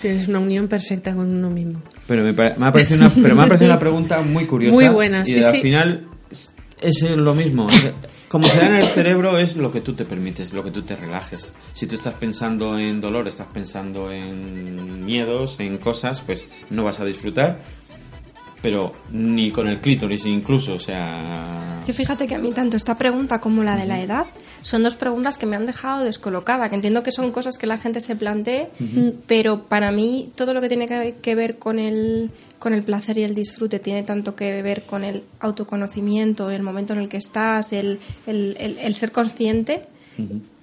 [0.01, 1.81] Tienes una unión perfecta con uno mismo.
[2.07, 4.75] Pero me, pare- me ha parecido una, pero me ha parecido una pregunta muy curiosa.
[4.75, 5.61] Muy buena, y sí, al sí.
[5.61, 7.69] final es, es lo mismo.
[7.69, 7.91] Es-
[8.27, 10.81] Como se da en el cerebro es lo que tú te permites, lo que tú
[10.81, 11.53] te relajes.
[11.73, 16.99] Si tú estás pensando en dolor, estás pensando en miedos, en cosas, pues no vas
[16.99, 17.59] a disfrutar.
[18.61, 21.81] Pero ni con el clítoris incluso, o sea...
[21.85, 24.25] Que fíjate que a mí tanto esta pregunta como la de la edad
[24.65, 27.77] son dos preguntas que me han dejado descolocada, que entiendo que son cosas que la
[27.77, 28.69] gente se plantee,
[29.27, 33.17] pero para mí todo lo que tiene que, que ver con el, con el placer
[33.19, 37.17] y el disfrute tiene tanto que ver con el autoconocimiento, el momento en el que
[37.17, 39.83] estás, el, el- el- el ser consciente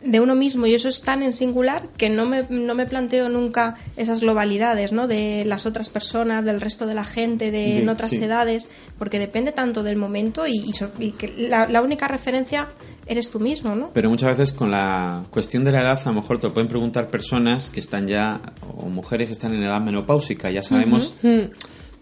[0.05, 3.29] de uno mismo y eso es tan en singular que no me, no me planteo
[3.29, 5.07] nunca esas globalidades ¿no?
[5.07, 8.17] de las otras personas, del resto de la gente, de en otras sí.
[8.23, 12.69] edades, porque depende tanto del momento y, y so- y que la, la única referencia
[13.07, 13.91] eres tú mismo, ¿no?
[13.95, 16.69] Pero muchas veces con la cuestión de la edad, a lo mejor te lo pueden
[16.69, 18.41] preguntar personas que están ya,
[18.77, 20.51] o mujeres que están en edad menopáusica.
[20.51, 21.15] Ya sabemos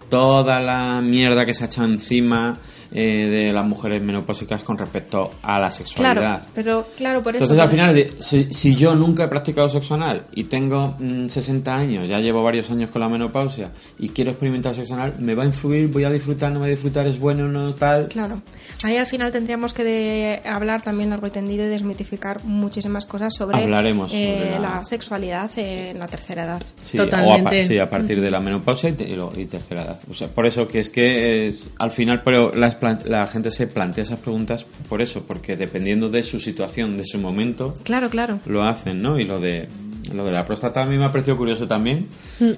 [0.08, 2.58] toda la mierda que se ha echado encima,
[2.92, 6.14] eh, de las mujeres menopáusicas con respecto a la sexualidad.
[6.40, 7.44] Claro, pero claro, por eso.
[7.44, 11.74] Entonces, al final, si, si yo nunca he practicado sexo anal y tengo mm, 60
[11.74, 15.44] años, ya llevo varios años con la menopausia y quiero experimentar sexo anal, ¿me va
[15.44, 15.88] a influir?
[15.88, 16.52] ¿Voy a disfrutar?
[16.52, 17.06] ¿No voy a disfrutar?
[17.06, 17.74] ¿Es bueno o no?
[17.74, 18.08] Tal.
[18.08, 18.42] Claro.
[18.82, 23.34] Ahí al final tendríamos que de- hablar también largo y tendido y desmitificar muchísimas cosas
[23.34, 24.58] sobre, Hablaremos eh, la...
[24.76, 26.62] la- sexualidad en la tercera edad.
[26.82, 27.42] Sí, Totalmente.
[27.42, 29.82] O a, pa- sí, a partir de la menopausia y, te- y lo- y tercera
[29.82, 30.00] edad.
[30.10, 32.74] O sea, por eso que es que es, al final, pero las
[33.06, 37.18] la gente se plantea esas preguntas por eso, porque dependiendo de su situación, de su
[37.18, 38.40] momento, Claro, claro.
[38.46, 39.18] lo hacen, ¿no?
[39.18, 39.68] Y lo de
[40.14, 42.08] lo de la próstata a mí me ha parecido curioso también,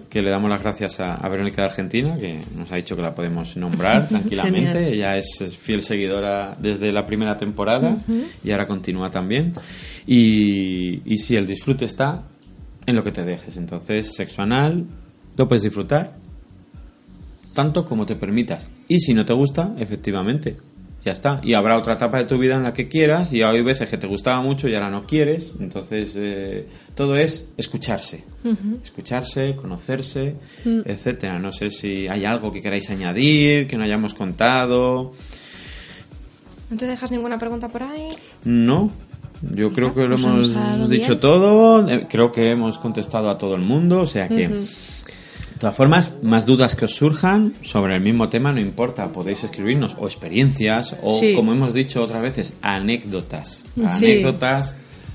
[0.09, 3.03] que le damos las gracias a, a Verónica de Argentina, que nos ha dicho que
[3.03, 4.73] la podemos nombrar tranquilamente.
[4.73, 4.93] Genial.
[4.95, 7.99] Ella es, es fiel seguidora desde la primera temporada
[8.43, 9.53] y ahora continúa también.
[10.07, 12.23] Y, y si el disfrute está
[12.87, 13.57] en lo que te dejes.
[13.57, 14.87] Entonces, sexo anal,
[15.37, 16.17] lo puedes disfrutar
[17.53, 18.71] tanto como te permitas.
[18.89, 20.57] Y si no te gusta, efectivamente,
[21.05, 21.41] ya está.
[21.43, 23.99] Y habrá otra etapa de tu vida en la que quieras y hay veces que
[23.99, 25.53] te gustaba mucho y ahora no quieres.
[25.59, 28.25] Entonces, eh, todo es escucharse.
[28.83, 31.39] Escucharse, conocerse, etcétera.
[31.39, 35.13] No sé si hay algo que queráis añadir, que no hayamos contado.
[36.71, 38.09] ¿No te dejas ninguna pregunta por ahí?
[38.45, 38.91] No.
[39.55, 41.21] Yo creo que lo pues hemos dicho bien.
[41.21, 44.65] todo, eh, creo que hemos contestado a todo el mundo, o sea que...
[45.63, 49.97] todas formas, más dudas que os surjan sobre el mismo tema, no importa, podéis escribirnos,
[49.99, 51.35] o experiencias, o Sí.
[51.35, 53.65] como hemos dicho otras veces, anécdotas.
[53.99, 54.23] Sí.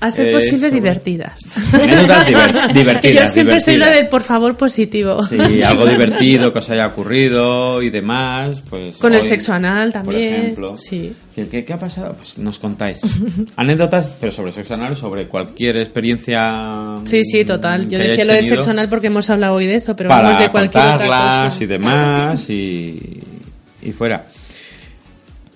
[0.00, 1.34] A ser eh, posible divertidas.
[1.72, 5.20] Diver- yo siempre soy la de por favor positivo.
[5.24, 8.96] Sí, algo divertido que os haya ocurrido y demás, pues...
[8.98, 10.76] Con el hoy, sexo anal Por también, ejemplo.
[10.78, 11.12] sí.
[11.34, 12.14] ¿Qué, qué, qué ha pasado?
[12.14, 13.00] Pues nos contáis.
[13.56, 16.96] Anécdotas, pero sobre sexo anal, sobre cualquier experiencia...
[17.04, 17.88] Sí, sí, total.
[17.88, 20.38] Yo decía lo del sexo anal porque hemos hablado hoy de eso, pero para vamos
[20.42, 21.06] de cualquier otra
[21.48, 21.56] cosa.
[21.64, 23.20] y demás y,
[23.82, 24.26] y fuera.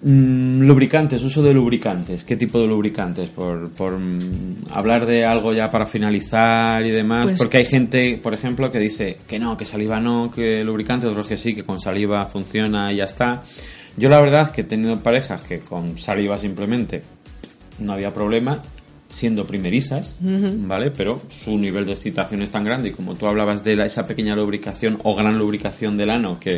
[0.05, 2.25] Mm, lubricantes, uso de lubricantes.
[2.25, 3.29] ¿Qué tipo de lubricantes?
[3.31, 7.25] Por, por mm, hablar de algo ya para finalizar y demás.
[7.27, 11.07] Pues- porque hay gente, por ejemplo, que dice que no, que saliva no, que lubricante,
[11.07, 13.45] otros que sí, que con saliva funciona y ya está.
[13.97, 17.03] Yo la verdad que he tenido parejas que con saliva simplemente
[17.79, 18.61] no había problema,
[19.09, 20.19] siendo primerizas,
[20.67, 20.91] ¿vale?
[20.91, 24.07] Pero su nivel de excitación es tan grande y como tú hablabas de la- esa
[24.07, 26.57] pequeña lubricación o gran lubricación del ano que,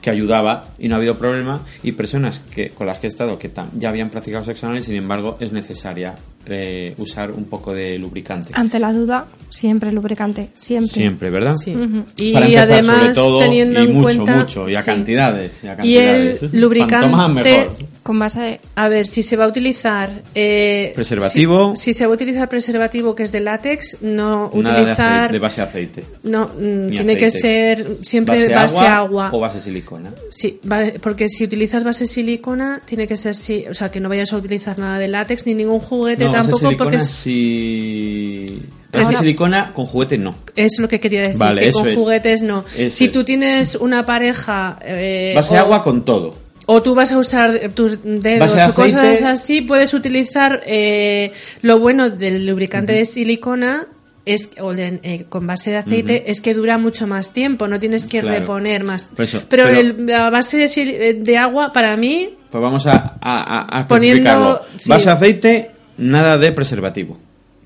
[0.00, 3.38] que ayudaba y no ha habido problema, y personas que con las que he estado
[3.38, 6.14] que tam- ya habían practicado sexo anal y sin embargo es necesaria
[6.46, 8.50] eh, usar un poco de lubricante.
[8.54, 10.48] Ante la duda, siempre lubricante.
[10.54, 10.88] Siempre.
[10.88, 11.56] Siempre, ¿verdad?
[11.56, 11.76] Sí.
[12.16, 14.36] Y Para empezar, además, sobre todo, teniendo y en mucho, cuenta.
[14.36, 14.86] mucho, y a sí.
[14.86, 15.52] cantidades.
[15.62, 16.52] Y, a Y el cantidades.
[16.54, 17.74] lubricante- más, mejor.
[18.02, 18.60] Con base de...
[18.76, 20.08] A ver, si se va a utilizar.
[20.34, 21.74] eh, Preservativo.
[21.76, 25.12] Si, si se va a utilizar preservativo que es de látex, no Nada de, utilizar.
[25.14, 26.04] aceite, de base aceite.
[26.22, 29.30] No, mm, tiene que ser siempre Base, base, agua, agua.
[29.34, 29.87] o base silicona.
[30.30, 34.08] Sí, vale, porque si utilizas base silicona, tiene que ser sí, o sea, que no
[34.08, 38.62] vayas a utilizar nada de látex ni ningún juguete No, base tampoco, silicona porque sí.
[38.92, 40.34] Base silicona con juguete no.
[40.56, 41.96] es lo que quería decir, Vale, que con es.
[41.96, 42.64] juguetes no.
[42.76, 46.34] Eso si tú tienes una pareja eh, Base o, agua con todo.
[46.66, 51.32] o tú vas a usar tus dedos Base de o cosas así, puedes utilizar eh,
[51.62, 53.86] lo bueno del lubricante de silicona
[54.34, 57.78] es o de- eh, con base de aceite es que dura mucho más tiempo, no
[57.80, 58.38] tienes que Claro.
[58.40, 59.06] reponer más.
[59.18, 63.18] Eso, pero pero- el- la base de, eh, de agua para mí Pues vamos a,
[63.20, 64.88] a, a- Poniendo- sí.
[64.88, 67.18] Base de aceite, nada de preservativo.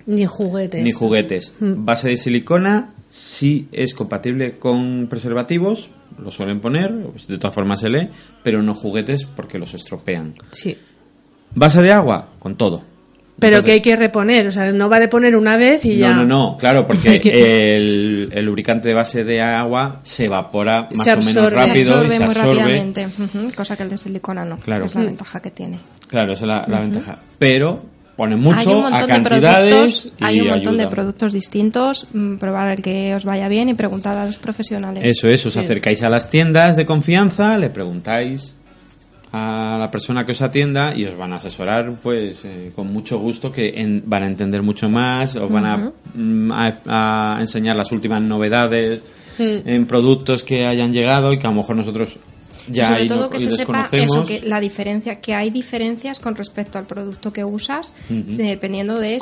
[0.07, 0.83] ni juguetes.
[0.83, 1.53] Ni juguetes.
[1.61, 1.85] Mm.
[1.85, 7.79] Base de silicona, sí es compatible con preservativos, lo suelen poner, pues de todas formas
[7.81, 8.09] se lee,
[8.43, 10.35] pero no juguetes porque los estropean.
[10.51, 10.77] Sí.
[11.55, 12.83] Base de agua, con todo.
[13.39, 16.11] Pero Entonces- que hay que reponer, o sea, no vale poner una vez y ya.
[16.11, 20.89] No, no, no, claro, porque que- el, el lubricante de base de agua se evapora
[20.95, 21.33] más Se o menos.
[21.33, 22.59] Se rápido absorbe y se muy absorbe.
[22.61, 23.07] rápidamente.
[23.57, 24.59] Cosa que el de silicona no.
[24.59, 24.85] Claro.
[24.85, 25.79] Es la ventaja que tiene.
[26.09, 27.19] Claro, esa es la, la ventaja.
[27.39, 27.83] Pero
[28.17, 31.33] pone hay mucho un a montón de cantidades productos, y hay un montón de productos
[31.33, 32.07] distintos.
[32.13, 35.03] mm, Probar el que os vaya bien y preguntar a los profesionales.
[35.05, 38.57] Eso es, os acercáis a las tiendas de confianza, le preguntáis
[39.33, 43.19] a la persona que os atienda y os van a asesorar pues eh, con mucho
[43.19, 47.75] gusto que en- van a entender mucho más, os van a, mm, a- a enseñar
[47.77, 49.03] las últimas novedades
[49.39, 52.19] en productos que hayan llegado y que a lo mejor nosotros
[52.69, 53.59] Y ya sobre ahí todo no- que y se sepa
[53.89, 54.11] desconocemos.
[54.15, 59.19] eso, que la diferencia, que hay diferencias con respecto al producto que usas, dependiendo de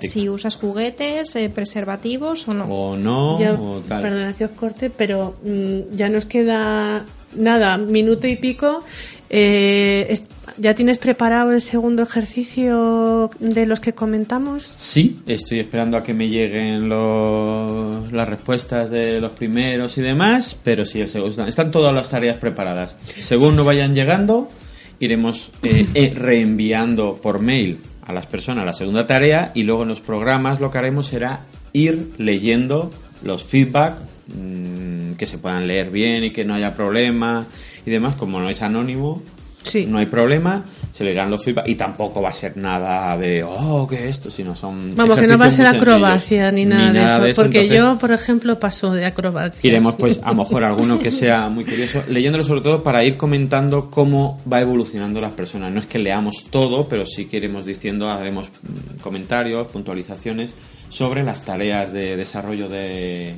[0.00, 2.64] si, usas juguetes, eh, preservativos o no.
[2.66, 4.00] o no Ya, o tal.
[4.00, 7.04] perdona que os corte, pero mm, ya nos queda
[7.36, 8.82] nada, minuto y pico.
[9.30, 10.18] Eh,
[10.60, 14.72] ¿Ya tienes preparado el segundo ejercicio de los que comentamos?
[14.76, 20.58] Sí, estoy esperando a que me lleguen los- las respuestas de los primeros y demás,
[20.64, 22.96] pero sí, el segundo, están todas las tareas preparadas.
[23.04, 24.50] Según no vayan llegando,
[24.98, 29.90] iremos eh, eh, reenviando por mail a las personas la segunda tarea y luego en
[29.90, 31.40] los programas lo que haremos será
[31.72, 32.90] ir leyendo
[33.22, 33.94] los feedback
[34.34, 37.46] mm, que se puedan leer bien y que no haya problema
[37.88, 39.22] y demás, como no es anónimo,
[39.64, 39.84] Sí.
[39.86, 43.86] no hay problema, se leerán los feedback y tampoco va a ser nada de, oh,
[43.88, 44.30] ¿qué es esto?
[44.30, 46.52] Sino son Vamos, que no va a ser acrobacia sencillos.
[46.54, 47.42] ni nada, de eso.
[47.42, 49.60] porque entonces yo, por ejemplo, paso de acrobacia.
[49.62, 53.16] Iremos pues a lo mejor alguno que sea muy curioso, leyéndolo sobre todo para ir
[53.16, 55.72] comentando cómo va evolucionando las personas.
[55.72, 60.54] No es que leamos todo, pero sí que iremos diciendo, haremos mm, comentarios, puntualizaciones
[60.88, 63.34] sobre las tareas de desarrollo de,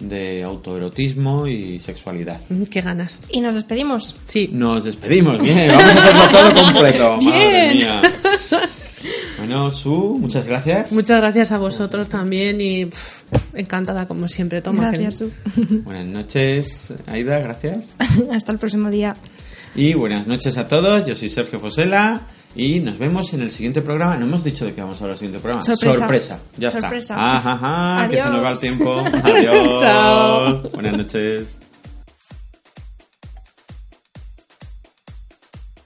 [0.00, 2.40] de autoerotismo y sexualidad.
[2.70, 3.24] Qué ganas.
[3.30, 4.16] Y nos despedimos.
[4.26, 4.50] Sí.
[4.52, 7.16] Nos despedimos, bien, vamos a hacerlo todo completo.
[7.22, 7.76] Madre Bien.
[7.78, 8.02] mía.
[9.38, 10.92] Bueno, Su, muchas gracias.
[10.92, 13.22] Muchas gracias a vosotros también y pff,
[13.54, 14.62] encantada como siempre.
[14.62, 15.30] Toma, Gracias, Su.
[15.84, 17.96] Buenas noches, Aida, gracias.
[18.32, 19.16] Hasta el próximo día.
[19.74, 22.22] Y buenas noches a todos, yo soy Sergio Fosela
[22.56, 24.16] y nos vemos en el siguiente programa.
[24.16, 25.62] No hemos dicho de qué vamos a hablar en el siguiente programa.
[25.64, 26.38] Sorpresa.
[26.56, 27.14] ya Sorpresa.
[27.14, 27.36] está.
[27.36, 27.52] Ajá,
[27.98, 28.60] ajá, que se nos va el Adiós.
[28.60, 29.04] tiempo.
[29.24, 29.80] Adiós.
[29.80, 30.62] Chao.
[30.72, 31.73] Buenas noches.